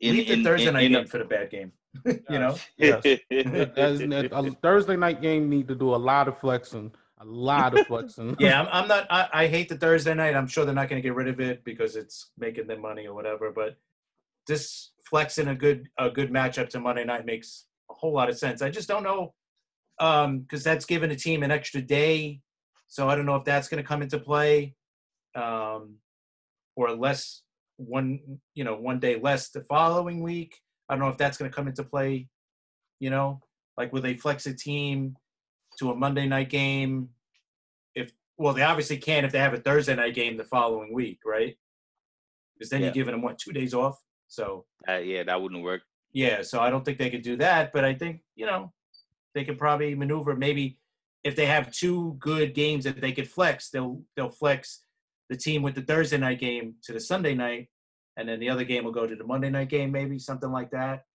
[0.00, 1.72] leave the Thursday night game for the bad game.
[2.06, 3.04] you know, Yes.
[3.76, 6.92] As- a Thursday night game need to do a lot of flexing,
[7.22, 8.36] a lot of flexing.
[8.38, 9.06] yeah, I'm, I'm not.
[9.10, 10.34] I, I hate the Thursday night.
[10.34, 13.06] I'm sure they're not going to get rid of it because it's making them money
[13.06, 13.52] or whatever.
[13.52, 13.76] But
[14.46, 18.38] this flexing a good a good matchup to Monday night makes a whole lot of
[18.38, 18.60] sense.
[18.60, 19.34] I just don't know
[19.98, 22.40] because that's giving a team an extra day.
[22.88, 24.74] So I don't know if that's going to come into play,
[25.34, 25.96] um,
[26.76, 27.42] or less
[27.76, 28.20] one
[28.54, 30.58] you know one day less the following week.
[30.88, 32.28] I don't know if that's going to come into play.
[32.98, 33.40] You know,
[33.76, 35.16] like will they flex a team
[35.82, 37.08] to a Monday night game
[37.96, 41.18] if well they obviously can if they have a Thursday night game the following week,
[41.26, 41.56] right?
[42.54, 42.86] Because then Yeah.
[42.86, 44.00] you're giving them what two days off.
[44.28, 45.82] So Uh, yeah, that wouldn't work.
[46.12, 48.72] yeah, so I don't think they could do that, but I think you know
[49.34, 50.36] they could probably maneuver.
[50.36, 50.78] Maybe
[51.24, 54.84] if they have two good games that they could flex, they'll they'll flex
[55.28, 57.68] the team with the Thursday night game to the Sunday night,
[58.16, 60.70] and then the other game will go to the Monday night game, maybe something like
[60.70, 61.06] that.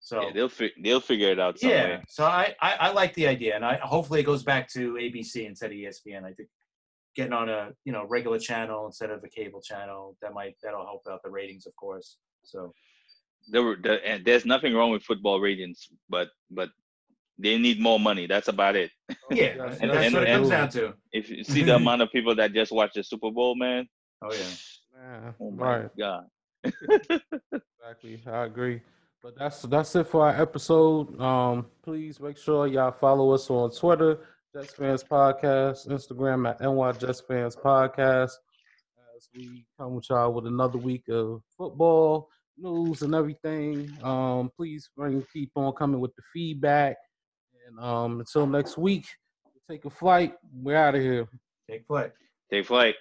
[0.00, 2.02] So Yeah, they'll fi- they'll figure it out some yeah, way.
[2.08, 5.46] so I, I I like the idea, and I hopefully it goes back to ABC
[5.46, 6.24] instead of ESPN.
[6.24, 6.48] I think
[7.14, 10.84] getting on a you know regular channel instead of a cable channel that might that'll
[10.86, 12.16] help out the ratings, of course.
[12.44, 12.72] So
[13.52, 16.70] There were the, and there's nothing wrong with football ratings, but but
[17.38, 18.26] they need more money.
[18.26, 18.90] That's about it.
[19.08, 20.94] yeah, Yes, And- that's and- what it and- comes down to.
[21.12, 23.86] If you see the amount of people that just watch the Super Bowl, man.
[24.22, 24.52] Oh yeah.
[24.96, 25.90] Yeah, Oh my right.
[25.98, 26.24] god.
[27.82, 28.80] Exactly, I agree.
[29.22, 31.20] But that's that's it for our episode.
[31.20, 34.20] Um, please make sure y'all follow us on Twitter,
[34.54, 38.32] Just Fans Podcast, Instagram at NY Just Fans Podcast.
[39.16, 43.90] As we come with y'all with another week of football news and everything.
[44.02, 46.96] Um, please bring keep on coming with the feedback.
[47.66, 49.06] And um, until next week,
[49.68, 50.34] take a flight.
[50.52, 51.28] We're out of here.
[51.68, 52.12] Take flight.
[52.50, 52.96] Take flight.